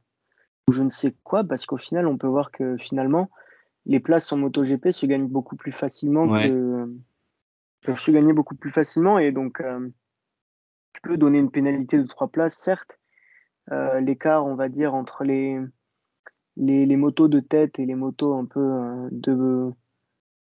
je 0.70 0.84
ne 0.84 0.90
sais 0.90 1.12
quoi? 1.24 1.42
Parce 1.42 1.66
qu'au 1.66 1.76
final, 1.76 2.06
on 2.06 2.16
peut 2.16 2.28
voir 2.28 2.52
que 2.52 2.76
finalement, 2.76 3.30
les 3.84 3.98
places 3.98 4.30
en 4.30 4.36
MotoGP 4.36 4.92
se 4.92 5.06
gagnent 5.06 5.26
beaucoup 5.26 5.56
plus 5.56 5.72
facilement 5.72 6.28
que 6.28 6.88
peuvent 7.80 7.98
se 7.98 8.12
gagner 8.12 8.32
beaucoup 8.32 8.54
plus 8.54 8.70
facilement 8.70 9.18
et 9.18 9.32
donc 9.32 9.60
euh, 9.60 9.88
tu 10.92 11.00
peux 11.00 11.16
donner 11.16 11.38
une 11.38 11.50
pénalité 11.50 11.98
de 11.98 12.06
trois 12.06 12.28
places, 12.28 12.54
certes. 12.54 12.96
L'écart, 14.00 14.46
on 14.46 14.54
va 14.54 14.68
dire, 14.68 14.94
entre 14.94 15.24
les, 15.24 15.58
les, 16.56 16.96
motos 16.96 17.28
de 17.28 17.40
tête 17.40 17.80
et 17.80 17.86
les 17.86 17.94
motos 17.94 18.34
un 18.34 18.44
peu 18.44 19.08
de, 19.12 19.70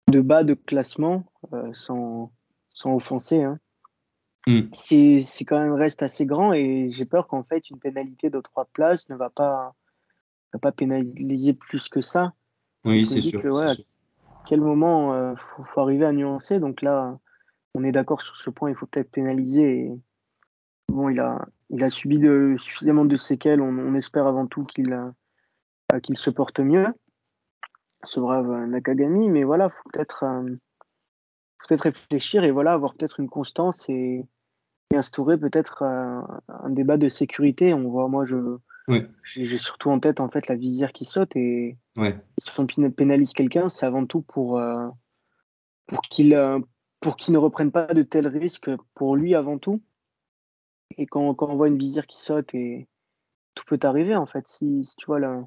de 0.09 0.21
bas 0.21 0.43
de 0.43 0.53
classement, 0.53 1.25
sans, 1.73 2.33
sans 2.73 2.93
offenser, 2.95 3.43
hein, 3.43 3.59
hmm. 4.47 4.69
c'est 4.73 5.45
quand 5.45 5.59
même 5.59 5.73
reste 5.73 6.03
assez 6.03 6.25
grand 6.25 6.53
et 6.53 6.89
j'ai 6.89 7.05
peur 7.05 7.27
qu'en 7.27 7.43
fait 7.43 7.69
une 7.69 7.79
pénalité 7.79 8.29
de 8.29 8.39
trois 8.39 8.65
places 8.65 9.09
ne 9.09 9.15
va 9.15 9.29
pas, 9.29 9.73
pas 10.61 10.71
pénaliser 10.71 11.53
plus 11.53 11.89
que 11.89 12.01
ça. 12.01 12.33
Oui, 12.83 13.07
c'est 13.07 13.21
sûr, 13.21 13.61
À 13.61 13.73
quel 14.45 14.61
moment 14.61 15.13
il 15.13 15.17
euh, 15.17 15.35
faut, 15.35 15.81
arriver 15.81 16.05
à 16.05 16.11
nuancer 16.11 16.59
Donc 16.59 16.81
là, 16.81 17.17
on 17.73 17.83
est 17.83 17.91
d'accord 17.91 18.21
sur 18.21 18.37
ce 18.37 18.49
point, 18.49 18.69
il 18.69 18.75
faut 18.75 18.85
peut-être 18.85 19.11
pénaliser. 19.11 19.91
Bon, 20.89 21.09
il 21.09 21.19
a, 21.19 21.45
il 21.71 21.83
a 21.83 21.89
subi 21.89 22.19
de, 22.19 22.55
suffisamment 22.59 23.05
de 23.05 23.15
séquelles, 23.15 23.61
on, 23.61 23.95
espère 23.95 24.27
avant 24.27 24.45
tout 24.45 24.65
qu'il 24.65 24.93
euh, 24.93 25.99
qu'il 25.99 26.17
se 26.17 26.29
porte 26.29 26.59
mieux, 26.59 26.87
ce 28.03 28.19
brave 28.19 28.67
Nakagami, 28.67 29.29
mais 29.29 29.43
voilà, 29.43 29.69
faut 29.69 29.89
peut-être 29.91 30.23
euh, 30.23 30.55
peut-être 31.67 31.81
réfléchir 31.81 32.43
et 32.43 32.51
voilà, 32.51 32.73
avoir 32.73 32.93
peut-être 32.93 33.19
une 33.19 33.29
constance 33.29 33.89
et, 33.89 34.25
instaurer 34.93 35.37
peut-être 35.37 35.83
un, 35.83 36.41
un, 36.47 36.69
débat 36.69 36.97
de 36.97 37.09
sécurité. 37.09 37.73
On 37.73 37.89
voit, 37.89 38.07
moi, 38.07 38.25
je, 38.25 38.57
j'ai 39.23 39.57
surtout 39.57 39.89
en 39.89 39.99
tête 39.99 40.19
en 40.19 40.29
fait 40.29 40.47
la 40.47 40.55
visière 40.55 40.93
qui 40.93 41.05
saute 41.05 41.35
et 41.35 41.77
si 42.37 42.51
on 42.59 42.91
pénalise 42.91 43.33
quelqu'un, 43.33 43.69
c'est 43.69 43.85
avant 43.85 44.05
tout 44.05 44.21
pour 44.21 44.59
euh, 44.59 44.87
pour 45.87 46.01
qu'il 46.01 46.35
euh, 46.35 46.59
pour 46.99 47.15
qu'il 47.15 47.33
ne 47.33 47.39
reprenne 47.39 47.71
pas 47.71 47.93
de 47.93 48.03
tels 48.03 48.27
risques 48.27 48.69
pour 48.93 49.15
lui 49.15 49.35
avant 49.35 49.57
tout. 49.57 49.81
Et 50.97 51.07
quand, 51.07 51.33
quand, 51.33 51.49
on 51.49 51.55
voit 51.55 51.67
une 51.67 51.77
visière 51.77 52.05
qui 52.07 52.19
saute 52.19 52.53
et 52.53 52.87
tout 53.55 53.65
peut 53.65 53.79
arriver 53.83 54.15
en 54.15 54.25
fait 54.25 54.47
si, 54.47 54.83
si 54.83 54.95
tu 54.95 55.05
vois 55.07 55.19
là 55.19 55.43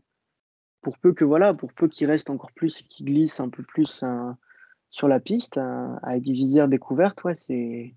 pour 0.81 0.99
peu 0.99 1.13
que 1.13 1.25
voilà 1.25 1.55
pour 1.55 1.73
peu 1.73 1.89
qu'il 1.89 2.07
reste 2.09 2.31
encore 2.31 2.53
plus 2.53 2.83
qu'il 2.83 3.07
glisse 3.07 3.39
un 3.41 3.49
peu 3.49 3.63
plus 3.63 4.03
euh, 4.03 4.33
sur 4.89 5.07
la 5.07 5.21
piste 5.21 5.61
avec 6.03 6.23
des 6.23 6.33
visières 6.33 6.69
découvertes 6.69 7.23
ouais 7.25 7.35
c'est 7.35 7.95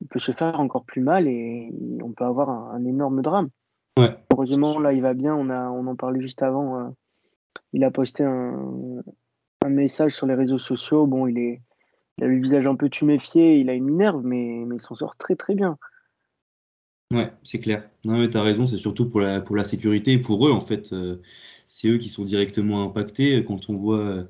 il 0.00 0.08
peut 0.08 0.18
se 0.18 0.32
faire 0.32 0.60
encore 0.60 0.84
plus 0.84 1.02
mal 1.02 1.26
et 1.26 1.72
on 2.02 2.12
peut 2.12 2.24
avoir 2.24 2.50
un 2.50 2.84
énorme 2.84 3.22
drame. 3.22 3.50
Heureusement, 4.32 4.78
là, 4.78 4.92
il 4.92 5.02
va 5.02 5.14
bien. 5.14 5.34
On, 5.34 5.50
a, 5.50 5.68
on 5.70 5.86
en 5.86 5.96
parlait 5.96 6.20
juste 6.20 6.42
avant. 6.42 6.80
Euh, 6.80 6.88
il 7.72 7.84
a 7.84 7.90
posté 7.90 8.24
un, 8.24 9.02
message 9.68 10.14
sur 10.14 10.26
les 10.26 10.34
réseaux 10.34 10.58
sociaux. 10.58 11.06
Bon, 11.06 11.26
il, 11.26 11.38
est, 11.38 11.60
a 12.22 12.26
le 12.26 12.40
visage 12.40 12.66
un 12.66 12.76
peu 12.76 12.88
tuméfié, 12.88 13.58
il 13.58 13.68
a 13.68 13.74
une 13.74 13.84
minerve, 13.84 14.22
mais, 14.24 14.64
mais 14.66 14.76
il 14.76 14.80
s'en 14.80 14.94
sort 14.94 15.16
très 15.16 15.36
très 15.36 15.54
bien. 15.54 15.76
Ouais, 17.12 17.30
c'est 17.42 17.60
clair. 17.60 17.88
Non, 18.06 18.18
mais 18.18 18.30
tu 18.30 18.38
as 18.38 18.42
raison, 18.42 18.66
c'est 18.66 18.76
surtout 18.76 19.08
pour 19.08 19.20
la, 19.20 19.40
pour 19.40 19.56
la 19.56 19.64
sécurité 19.64 20.12
et 20.12 20.18
pour 20.18 20.46
eux, 20.46 20.52
en 20.52 20.60
fait. 20.60 20.92
Euh, 20.92 21.20
c'est 21.68 21.88
eux 21.88 21.98
qui 21.98 22.08
sont 22.08 22.24
directement 22.24 22.82
impactés. 22.84 23.44
Quand 23.44 23.68
on 23.68 23.76
voit 23.76 24.24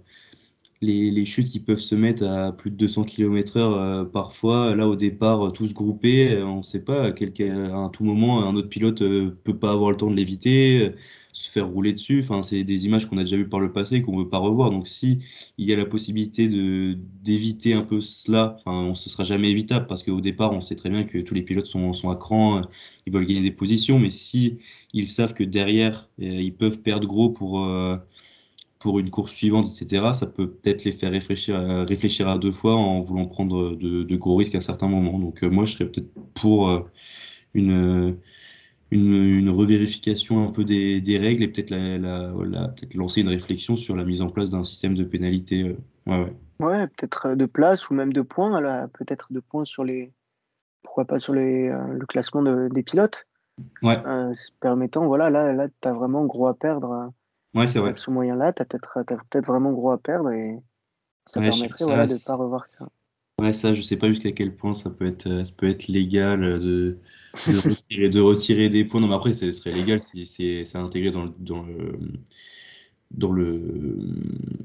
les, 0.82 1.24
chutes 1.26 1.48
qui 1.48 1.60
peuvent 1.60 1.78
se 1.80 1.94
mettre 1.94 2.24
à 2.24 2.52
plus 2.52 2.70
de 2.70 2.76
200 2.76 3.04
km/h 3.04 3.60
euh, 3.60 4.04
parfois. 4.04 4.74
Là, 4.74 4.88
au 4.88 4.96
départ, 4.96 5.46
euh, 5.46 5.50
tous 5.50 5.74
groupés, 5.74 6.32
euh, 6.32 6.46
on 6.46 6.58
ne 6.58 6.62
sait 6.62 6.82
pas, 6.84 7.06
à, 7.06 7.12
tout 7.12 8.04
moment, 8.04 8.46
un 8.46 8.54
autre 8.56 8.68
pilote 8.68 9.02
ne 9.02 9.28
peut 9.28 9.58
pas 9.58 9.72
avoir 9.72 9.90
le 9.90 9.96
temps 9.96 10.10
de 10.10 10.16
l'éviter, 10.16 10.92
se 11.32 11.50
faire 11.50 11.68
rouler 11.68 11.92
dessus. 11.92 12.20
Enfin, 12.22 12.42
c'est 12.42 12.64
des 12.64 12.86
images 12.86 13.06
qu'on 13.06 13.18
a 13.18 13.22
déjà 13.22 13.36
vues 13.36 13.48
par 13.48 13.60
le 13.60 13.72
passé 13.72 14.02
qu'on 14.02 14.16
ne 14.18 14.24
veut 14.24 14.28
pas 14.30 14.38
revoir. 14.38 14.70
Donc, 14.70 14.88
si 14.88 15.18
il 15.58 15.66
y 15.68 15.72
a 15.72 15.76
la 15.76 15.86
possibilité 15.86 16.48
de 16.48 16.96
d'éviter 17.22 17.74
un 17.74 17.82
peu 17.82 18.00
cela, 18.00 18.56
enfin, 18.64 18.94
ce 18.94 19.10
sera 19.10 19.24
jamais 19.24 19.50
évitable 19.50 19.86
parce 19.86 20.02
qu'au 20.02 20.20
départ, 20.20 20.52
on 20.52 20.60
sait 20.60 20.76
très 20.76 20.90
bien 20.90 21.04
que 21.04 21.18
tous 21.18 21.34
les 21.34 21.42
pilotes 21.42 21.66
sont, 21.66 21.92
sont 21.92 22.10
à 22.10 22.16
cran, 22.16 22.62
ils 23.06 23.12
veulent 23.12 23.26
gagner 23.26 23.42
des 23.42 23.50
positions. 23.50 23.98
Mais 23.98 24.10
si 24.10 24.58
ils 24.94 25.08
savent 25.08 25.34
que 25.34 25.44
derrière, 25.44 26.08
ils 26.18 26.54
peuvent 26.54 26.80
perdre 26.80 27.06
gros 27.06 27.30
pour 27.30 27.60
pour 28.80 28.98
une 28.98 29.10
course 29.10 29.32
suivante, 29.32 29.66
etc., 29.66 30.12
ça 30.14 30.26
peut 30.26 30.50
peut-être 30.50 30.84
les 30.84 30.90
faire 30.90 31.12
réfléchir, 31.12 31.54
à, 31.56 31.84
réfléchir 31.84 32.28
à 32.28 32.38
deux 32.38 32.50
fois 32.50 32.74
en 32.74 32.98
voulant 32.98 33.26
prendre 33.26 33.76
de, 33.76 34.16
gros 34.16 34.36
risques 34.36 34.54
à 34.54 34.58
un 34.58 34.62
certain 34.62 34.88
moment. 34.88 35.18
Donc 35.18 35.44
euh, 35.44 35.50
moi, 35.50 35.66
je 35.66 35.74
serais 35.74 35.84
peut-être 35.84 36.10
pour 36.32 36.70
euh, 36.70 36.80
une, 37.52 38.16
une, 38.90 39.50
revérification 39.50 40.48
un 40.48 40.50
peu 40.50 40.64
des, 40.64 41.18
règles 41.18 41.42
et 41.44 41.48
peut-être 41.48 41.70
la, 41.70 41.98
la, 41.98 42.68
peut 42.68 42.86
lancer 42.94 43.20
une 43.20 43.28
réflexion 43.28 43.76
sur 43.76 43.96
la 43.96 44.04
mise 44.04 44.22
en 44.22 44.30
place 44.30 44.50
d'un 44.50 44.64
système 44.64 44.94
de 44.94 45.04
pénalité. 45.04 45.62
Euh, 45.62 45.76
ouais, 46.06 46.24
ouais. 46.24 46.66
ouais 46.66 46.86
peut-être 46.86 47.34
de 47.34 47.46
place 47.46 47.90
ou 47.90 47.94
même 47.94 48.14
de 48.14 48.22
points, 48.22 48.88
peut-être 48.94 49.32
de 49.32 49.40
points 49.40 49.66
sur 49.66 49.84
les... 49.84 50.10
Pourquoi 50.82 51.04
pas 51.04 51.20
sur 51.20 51.34
les, 51.34 51.68
le 51.68 52.06
classement 52.06 52.42
des 52.42 52.82
pilotes 52.82 53.26
Ouais. 53.82 53.98
permettant, 54.60 55.06
voilà, 55.06 55.28
là, 55.28 55.52
là 55.52 55.68
tu 55.68 55.86
as 55.86 55.92
vraiment 55.92 56.24
gros 56.24 56.46
à 56.46 56.54
perdre 56.54 57.12
Ouais, 57.54 57.66
c'est 57.66 57.78
vrai. 57.78 57.90
Avec 57.90 57.98
ce 57.98 58.10
moyen-là, 58.10 58.52
tu 58.52 58.62
as 58.62 58.64
peut-être 58.64 59.04
peut 59.30 59.40
vraiment 59.40 59.72
gros 59.72 59.90
à 59.90 59.98
perdre 59.98 60.30
et 60.30 60.58
ça 61.26 61.40
permettrait 61.40 61.84
voilà, 61.84 62.06
de 62.06 62.14
ne 62.14 62.26
pas 62.26 62.34
revoir 62.34 62.66
ça. 62.66 62.88
Ouais, 63.40 63.52
ça, 63.52 63.72
je 63.72 63.80
sais 63.80 63.96
pas 63.96 64.08
jusqu'à 64.08 64.32
quel 64.32 64.54
point 64.54 64.74
ça 64.74 64.90
peut 64.90 65.06
être, 65.06 65.26
euh, 65.26 65.44
ça 65.44 65.52
peut 65.56 65.68
être 65.68 65.88
légal 65.88 66.40
de, 66.40 66.98
de, 67.46 67.56
retirer, 67.56 68.10
de 68.10 68.20
retirer 68.20 68.68
des 68.68 68.84
points. 68.84 69.00
Non, 69.00 69.08
mais 69.08 69.14
après, 69.14 69.32
ce 69.32 69.50
serait 69.50 69.72
légal 69.72 70.00
si 70.00 70.26
c'est 70.26 70.76
intégré 70.76 71.10
dans 71.10 71.24
le, 71.24 71.32
dans 71.38 71.62
le, 71.62 71.98
dans 73.10 73.32
le, 73.32 73.60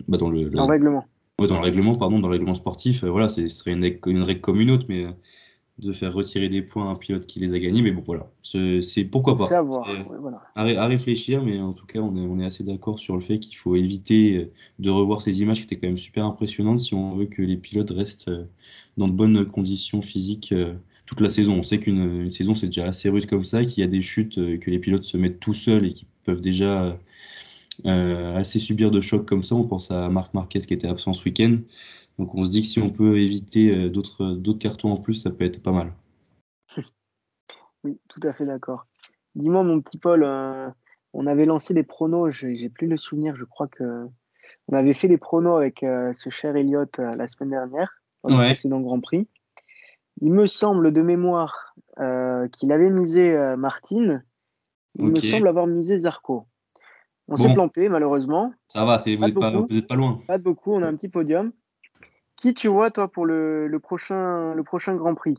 bah 0.08 0.18
dans 0.18 0.30
le, 0.30 0.50
dans 0.50 0.66
le 0.66 0.72
règlement. 0.72 1.06
Ouais, 1.40 1.48
dans 1.48 1.56
le 1.56 1.64
règlement, 1.64 1.96
pardon, 1.96 2.20
dans 2.20 2.28
le 2.28 2.34
règlement 2.34 2.56
sportif. 2.56 3.04
Euh, 3.04 3.10
voilà, 3.10 3.30
ce 3.30 3.48
serait 3.48 3.72
une, 3.72 3.84
une 4.08 4.24
règle 4.24 4.42
comme 4.42 4.60
une 4.60 4.72
autre, 4.72 4.86
mais 4.90 5.08
de 5.78 5.92
faire 5.92 6.14
retirer 6.14 6.48
des 6.48 6.62
points 6.62 6.88
à 6.88 6.92
un 6.92 6.96
pilote 6.96 7.28
qui 7.28 7.40
les 7.40 7.54
a 7.54 7.60
gagnés. 7.60 7.82
Mais 7.82 7.92
bon, 7.92 8.04
voilà, 8.06 8.28
c'est 8.44 9.04
pourquoi 9.04 9.36
pas. 9.36 9.54
À, 9.54 9.62
voir, 9.62 9.88
voilà. 10.20 10.42
à, 10.56 10.88
réfléchir, 10.88 11.44
mais 11.44 11.60
en 11.60 11.74
tout 11.74 11.86
cas, 11.86 12.00
on 12.00 12.16
est, 12.16 12.26
on 12.26 12.40
est 12.40 12.46
assez 12.46 12.64
d'accord 12.64 12.98
sur 12.98 13.16
le 13.16 13.22
fait 13.22 13.40
qu'il 13.40 13.58
faut 13.58 13.76
éviter 13.76 14.38
euh, 14.38 14.52
de 14.80 14.90
revoir 14.90 15.22
ces 15.22 15.42
images 15.42 15.58
qui 15.58 15.64
étaient 15.64 15.78
quand 15.78 15.88
même 15.88 15.98
super 15.98 16.26
impressionnantes 16.26 16.80
si 16.80 16.94
on 16.94 17.16
veut 17.16 17.26
que 17.26 17.42
les 17.42 17.58
pilotes 17.58 17.92
restent 17.92 18.30
euh, 18.30 18.46
dans 18.98 19.08
de 19.08 19.14
bonnes 19.14 19.46
conditions 19.46 20.02
physiques 20.02 20.54
euh, 20.54 20.74
toute 21.06 21.20
la 21.20 21.30
saison. 21.30 21.56
On 21.56 21.64
sait 21.64 21.80
qu'une 21.80 22.32
saison, 22.32 22.56
c'est 22.56 22.68
déjà 22.68 22.86
assez 22.86 23.10
rude 23.10 23.26
comme 23.26 23.46
ça, 23.46 23.64
qu'il 23.66 23.84
y 23.84 23.84
a 23.84 23.90
des 23.90 24.02
chutes, 24.02 24.36
que 24.36 24.72
les 24.72 24.80
pilotes 24.80 25.04
se 25.04 25.18
mettent 25.18 25.40
tout 25.40 25.54
seuls 25.54 25.86
et 25.86 25.94
qui 25.94 26.08
peuvent 26.24 26.42
déjà 26.42 26.98
assez 27.84 28.58
subir 28.58 28.90
de 28.90 29.02
chocs 29.02 29.28
comme 29.28 29.44
ça. 29.44 29.54
On 29.54 29.66
pense 29.66 29.92
à 29.92 30.10
Marc 30.10 30.34
Marquez 30.34 30.62
qui 30.62 30.74
était 30.74 30.88
absent 30.88 31.14
ce 31.14 31.24
week-end. 31.26 31.58
Donc 32.18 32.34
on 32.34 32.46
se 32.46 32.52
dit 32.52 32.62
que 32.62 32.68
si 32.68 32.80
on 32.80 32.90
peut 32.90 33.20
éviter 33.20 33.72
euh, 33.72 33.90
d'autres 33.90 34.54
cartons 34.54 34.92
en 34.92 34.98
plus, 34.98 35.16
ça 35.16 35.32
peut 35.32 35.46
être 35.46 35.62
pas 35.62 35.72
mal. 35.72 35.94
Oui, 37.84 38.00
tout 38.08 38.20
à 38.24 38.34
fait 38.34 38.48
d'accord. 38.48 38.88
Dis-moi, 39.36 39.62
mon 39.62 39.80
petit 39.80 40.00
Paul, 40.00 40.24
euh, 40.24 40.68
on 41.14 41.28
avait 41.28 41.46
lancé 41.46 41.76
des 41.76 41.84
pronos, 41.84 42.32
j'ai 42.32 42.68
plus 42.68 42.88
le 42.88 42.98
souvenir, 42.98 43.36
je 43.36 43.46
crois 43.46 43.68
que 43.68 44.08
on 44.68 44.76
avait 44.76 44.96
fait 44.96 45.08
des 45.08 45.20
pronos 45.20 45.56
avec 45.56 45.84
euh, 45.84 46.12
ce 46.14 46.32
cher 46.32 46.56
Elliott 46.56 46.98
la 46.98 47.28
semaine 47.28 47.52
dernière, 47.52 48.02
dans 48.24 48.40
le 48.40 48.46
précédent 48.48 48.80
Grand 48.80 49.00
Prix. 49.02 49.28
Il 50.20 50.32
me 50.32 50.48
semble 50.48 50.94
de 50.94 51.02
mémoire 51.04 51.76
qu'il 52.54 52.72
avait 52.72 52.90
misé 52.90 53.38
Martine, 53.56 54.24
il 54.98 55.06
me 55.06 55.22
semble 55.22 55.48
avoir 55.48 55.68
misé 55.68 56.00
Zarco. 56.00 56.48
On 57.28 57.38
s'est 57.38 57.54
planté 57.54 57.88
malheureusement. 57.88 58.52
Ça 58.68 58.84
va, 58.84 58.98
vous 58.98 59.12
n'êtes 59.12 59.36
pas, 59.36 59.52
pas, 59.88 59.96
loin. 59.96 60.22
Pas 60.28 60.40
de 60.40 60.44
beaucoup, 60.44 60.74
on 60.74 60.82
a 60.82 60.88
un 60.88 60.96
petit 60.96 61.10
podium. 61.10 61.52
Qui 62.38 62.54
tu 62.54 62.68
vois, 62.68 62.92
toi, 62.92 63.08
pour 63.08 63.26
le, 63.26 63.68
le 63.68 63.80
prochain, 63.80 64.54
le 64.54 64.64
prochain 64.64 64.96
Grand 64.96 65.16
Prix? 65.16 65.38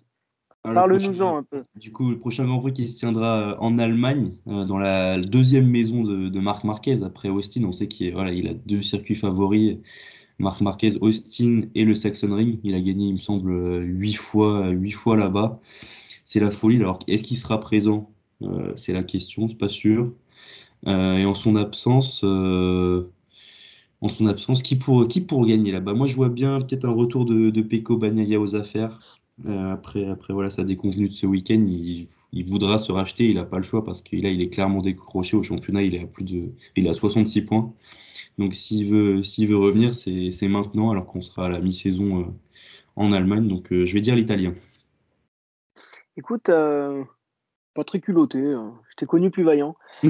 Parle-nous-en 0.63 1.37
un 1.37 1.43
peu. 1.45 1.63
Du 1.77 1.93
coup, 1.93 2.11
le 2.11 2.19
prochain 2.19 2.45
Grand 2.45 2.59
Prix 2.59 2.73
qui 2.73 2.89
se 2.89 2.97
tiendra 2.97 3.53
euh, 3.53 3.57
en 3.61 3.79
Allemagne, 3.79 4.33
euh, 4.49 4.65
dans 4.65 4.79
la 4.79 5.17
deuxième 5.21 5.69
maison 5.69 6.03
de, 6.03 6.29
de 6.29 6.41
Marc 6.41 6.65
Marquez, 6.65 7.05
après 7.05 7.29
Austin. 7.29 7.63
On 7.65 7.73
sait 7.73 7.87
qu'il 7.87 8.13
voilà, 8.13 8.33
il 8.33 8.49
a 8.49 8.55
deux 8.55 8.83
circuits 8.83 9.15
favoris. 9.15 9.79
Marc 10.39 10.61
Marquez, 10.61 10.97
Austin 11.01 11.63
et 11.75 11.85
le 11.85 11.95
Saxon 11.95 12.35
Ring. 12.35 12.59
Il 12.65 12.75
a 12.75 12.81
gagné, 12.81 13.07
il 13.07 13.15
me 13.15 13.19
semble, 13.19 13.53
huit 13.85 14.15
fois, 14.15 14.69
huit 14.71 14.91
fois 14.93 15.17
là-bas. 15.17 15.61
C'est 16.25 16.41
la 16.41 16.51
folie. 16.51 16.77
Alors, 16.77 16.99
est-ce 17.07 17.23
qu'il 17.25 17.37
sera 17.37 17.61
présent? 17.61 18.11
Euh, 18.43 18.73
C'est 18.77 18.93
la 18.93 19.05
question, 19.05 19.49
c'est 19.49 19.55
pas 19.55 19.69
sûr. 19.69 20.13
et 20.87 21.25
en 21.25 21.35
son 21.35 21.57
absence, 21.57 22.25
en 24.01 24.09
son 24.09 24.27
absence. 24.27 24.63
Qui 24.63 24.77
pour, 24.77 25.07
qui 25.09 25.21
pour 25.21 25.47
gagner 25.47 25.73
là-bas? 25.73 25.95
Moi, 25.95 26.07
je 26.07 26.17
vois 26.17 26.29
bien 26.29 26.61
peut-être 26.61 26.85
un 26.85 26.93
retour 26.93 27.25
de, 27.25 27.51
de 27.51 27.63
Peko 27.63 27.97
Bagnaia 27.97 28.41
aux 28.41 28.55
affaires. 28.57 28.99
Euh, 29.47 29.73
après, 29.73 30.07
après 30.07 30.33
voilà, 30.33 30.51
sa 30.51 30.65
déconvenue 30.65 31.09
de 31.09 31.15
ce 31.15 31.27
week-end, 31.27 31.65
il, 31.69 32.09
il, 32.33 32.45
voudra 32.45 32.79
se 32.79 32.93
racheter. 32.93 33.27
Il 33.27 33.35
n'a 33.35 33.45
pas 33.45 33.59
le 33.59 33.63
choix 33.63 33.85
parce 33.85 34.03
qu'il 34.03 34.25
il 34.25 34.41
est 34.41 34.49
clairement 34.49 34.83
décroché 34.83 35.37
au 35.37 35.43
championnat. 35.43 35.83
Il 35.83 35.95
est 35.95 36.03
à 36.03 36.07
plus 36.07 36.25
de, 36.25 36.53
il 36.77 36.89
a 36.89 36.95
66 36.95 37.43
points. 37.43 37.73
Donc, 38.39 38.55
s'il 38.55 38.87
veut, 38.87 39.21
veut 39.21 39.57
revenir, 39.57 39.95
c'est, 39.95 40.31
c'est 40.31 40.49
maintenant, 40.49 40.91
alors 40.91 41.07
qu'on 41.07 41.23
sera 41.23 41.47
à 41.47 41.49
la 41.49 41.61
mi-saison 41.61 42.21
euh, 42.21 42.25
en 42.97 43.13
Allemagne. 43.13 43.49
Donc, 43.49 43.73
euh, 43.73 43.87
je 43.87 43.95
vais 43.95 44.01
dire 44.01 44.15
l'italien. 44.15 44.55
Écoute, 46.19 46.51
pas 47.77 47.85
très 47.85 48.01
culotté. 48.01 48.53
Hein. 48.53 48.75
Je 48.89 48.97
t'ai 48.97 49.07
connu 49.07 49.31
plus 49.31 49.45
vaillant. 49.45 49.77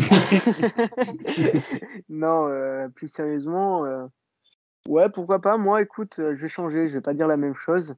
non, 2.09 2.46
euh, 2.48 2.88
plus 2.88 3.09
sérieusement, 3.09 3.85
euh, 3.85 4.07
ouais, 4.88 5.11
pourquoi 5.11 5.40
pas. 5.40 5.59
Moi, 5.59 5.83
écoute, 5.83 6.18
euh, 6.20 6.35
je 6.35 6.42
vais 6.42 6.48
changer. 6.48 6.88
Je 6.88 6.94
vais 6.94 7.02
pas 7.02 7.12
dire 7.12 7.26
la 7.26 7.37
même 7.37 7.57
chose. 7.57 7.96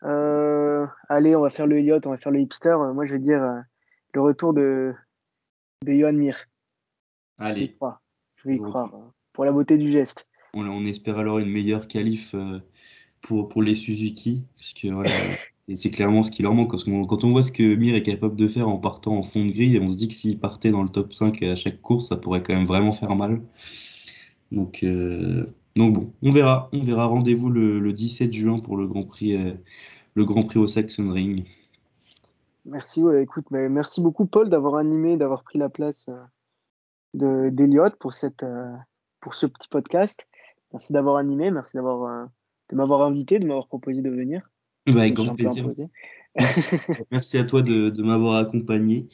allez, 0.00 1.36
on 1.36 1.42
va 1.42 1.50
faire 1.50 1.66
le 1.66 1.78
Elliott, 1.78 2.06
on 2.06 2.10
va 2.10 2.16
faire 2.16 2.32
le 2.32 2.40
hipster, 2.40 2.76
moi 2.94 3.04
je 3.04 3.12
vais 3.12 3.18
dire 3.18 3.42
le 4.14 4.20
retour 4.20 4.54
de, 4.54 4.94
de 5.84 5.92
Johan 5.92 6.12
Mir. 6.12 6.46
Allez. 7.38 7.54
Je 7.54 7.60
vais 7.60 7.66
y 7.66 7.74
croire. 7.76 8.02
Je 8.36 8.48
vais 8.48 8.54
y 8.54 8.58
croire. 8.58 8.90
Pour 9.32 9.44
la 9.44 9.52
beauté 9.52 9.78
du 9.78 9.90
geste. 9.90 10.28
On, 10.54 10.66
on 10.66 10.84
espère 10.84 11.18
alors 11.18 11.38
une 11.38 11.50
meilleure 11.50 11.88
qualif 11.88 12.34
pour, 13.20 13.48
pour 13.48 13.62
les 13.62 13.74
Suzuki. 13.74 14.44
Parce 14.56 14.72
que 14.74 14.88
voilà, 14.88 15.10
c'est 15.74 15.90
clairement 15.90 16.22
ce 16.22 16.30
qui 16.30 16.42
leur 16.42 16.54
manque. 16.54 16.72
Quand 16.72 17.24
on, 17.24 17.30
voit 17.30 17.42
ce 17.42 17.52
que 17.52 17.76
Mir 17.76 17.94
est 17.94 18.02
capable 18.02 18.36
de 18.36 18.48
faire 18.48 18.68
en 18.68 18.78
partant 18.78 19.16
en 19.16 19.22
fond 19.22 19.44
de 19.44 19.52
grille, 19.52 19.78
on 19.80 19.90
se 19.90 19.96
dit 19.96 20.08
que 20.08 20.14
s'il 20.14 20.38
partait 20.38 20.70
dans 20.70 20.82
le 20.82 20.88
top 20.88 21.14
5 21.14 21.42
à 21.42 21.54
chaque 21.54 21.80
course, 21.80 22.08
ça 22.08 22.16
pourrait 22.16 22.42
quand 22.42 22.54
même 22.54 22.66
vraiment 22.66 22.92
faire 22.92 23.14
mal. 23.14 23.40
Donc, 24.50 24.82
euh, 24.82 25.46
donc 25.76 25.94
bon, 25.94 26.12
on 26.22 26.30
verra. 26.32 26.68
On 26.72 26.80
verra. 26.80 27.06
Rendez-vous 27.06 27.48
le, 27.48 27.78
le, 27.78 27.92
17 27.92 28.32
juin 28.32 28.58
pour 28.58 28.76
le 28.76 28.88
Grand 28.88 29.04
Prix, 29.04 29.36
euh, 29.36 29.52
le 30.14 30.24
Grand 30.24 30.42
Prix 30.42 30.58
au 30.58 30.66
Saxon 30.66 31.10
Ring. 31.12 31.46
Merci, 32.64 33.02
ouais, 33.02 33.22
écoute, 33.22 33.46
mais 33.50 33.68
merci 33.68 34.00
beaucoup 34.00 34.26
Paul 34.26 34.48
d'avoir 34.48 34.76
animé, 34.76 35.16
d'avoir 35.16 35.42
pris 35.42 35.58
la 35.58 35.68
place 35.68 36.08
euh, 37.20 37.50
d'Eliott 37.50 37.96
pour, 37.96 38.14
cette, 38.14 38.44
pour 39.20 39.34
ce 39.34 39.46
petit 39.46 39.68
podcast. 39.68 40.28
Merci 40.72 40.92
d'avoir 40.92 41.16
animé, 41.16 41.50
merci 41.50 41.72
d'avoir 41.76 42.28
de 42.70 42.76
m'avoir 42.76 43.02
invité, 43.02 43.38
de 43.38 43.46
m'avoir 43.46 43.66
proposé 43.66 44.00
de 44.00 44.10
venir. 44.10 44.51
Bah, 44.86 45.02
avec 45.02 45.14
grand 45.14 45.34
plaisir. 45.34 45.68
Merci 47.10 47.38
à 47.38 47.44
toi 47.44 47.62
de, 47.62 47.90
de 47.90 48.02
m'avoir 48.02 48.36
accompagné. 48.36 49.06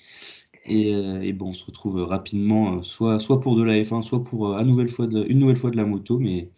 Et, 0.68 0.94
euh, 0.94 1.22
et, 1.22 1.32
bon, 1.32 1.50
on 1.50 1.54
se 1.54 1.64
retrouve 1.64 2.02
rapidement, 2.02 2.78
euh, 2.78 2.82
soit, 2.82 3.18
soit 3.18 3.40
pour 3.40 3.56
de 3.56 3.62
la 3.62 3.74
F1, 3.74 4.02
soit 4.02 4.22
pour 4.22 4.48
euh, 4.48 4.60
une, 4.60 4.68
nouvelle 4.68 4.88
fois 4.88 5.06
de, 5.06 5.24
une 5.24 5.38
nouvelle 5.38 5.56
fois 5.56 5.70
de 5.70 5.76
la 5.76 5.86
moto. 5.86 6.18
Mais 6.18 6.50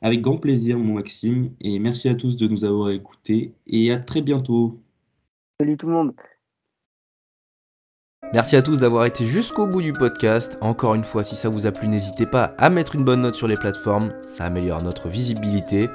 avec 0.00 0.22
grand 0.22 0.38
plaisir, 0.38 0.78
mon 0.78 0.94
Maxime. 0.94 1.50
Et 1.60 1.78
merci 1.78 2.08
à 2.08 2.14
tous 2.14 2.36
de 2.36 2.48
nous 2.48 2.64
avoir 2.64 2.90
écoutés. 2.90 3.52
Et 3.66 3.92
à 3.92 3.98
très 3.98 4.22
bientôt. 4.22 4.80
Salut 5.60 5.76
tout 5.76 5.86
le 5.86 5.92
monde. 5.92 6.14
Merci 8.32 8.56
à 8.56 8.62
tous 8.62 8.78
d'avoir 8.78 9.06
été 9.06 9.24
jusqu'au 9.24 9.66
bout 9.66 9.80
du 9.80 9.92
podcast. 9.92 10.58
Encore 10.60 10.94
une 10.94 11.04
fois, 11.04 11.24
si 11.24 11.36
ça 11.36 11.48
vous 11.48 11.66
a 11.66 11.72
plu, 11.72 11.88
n'hésitez 11.88 12.26
pas 12.26 12.54
à 12.58 12.68
mettre 12.68 12.94
une 12.94 13.04
bonne 13.04 13.22
note 13.22 13.34
sur 13.34 13.48
les 13.48 13.54
plateformes. 13.54 14.12
Ça 14.26 14.44
améliore 14.44 14.82
notre 14.82 15.08
visibilité. 15.08 15.88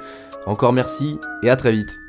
Encore 0.46 0.72
merci 0.72 1.18
et 1.42 1.50
à 1.50 1.56
très 1.56 1.72
vite. 1.72 2.03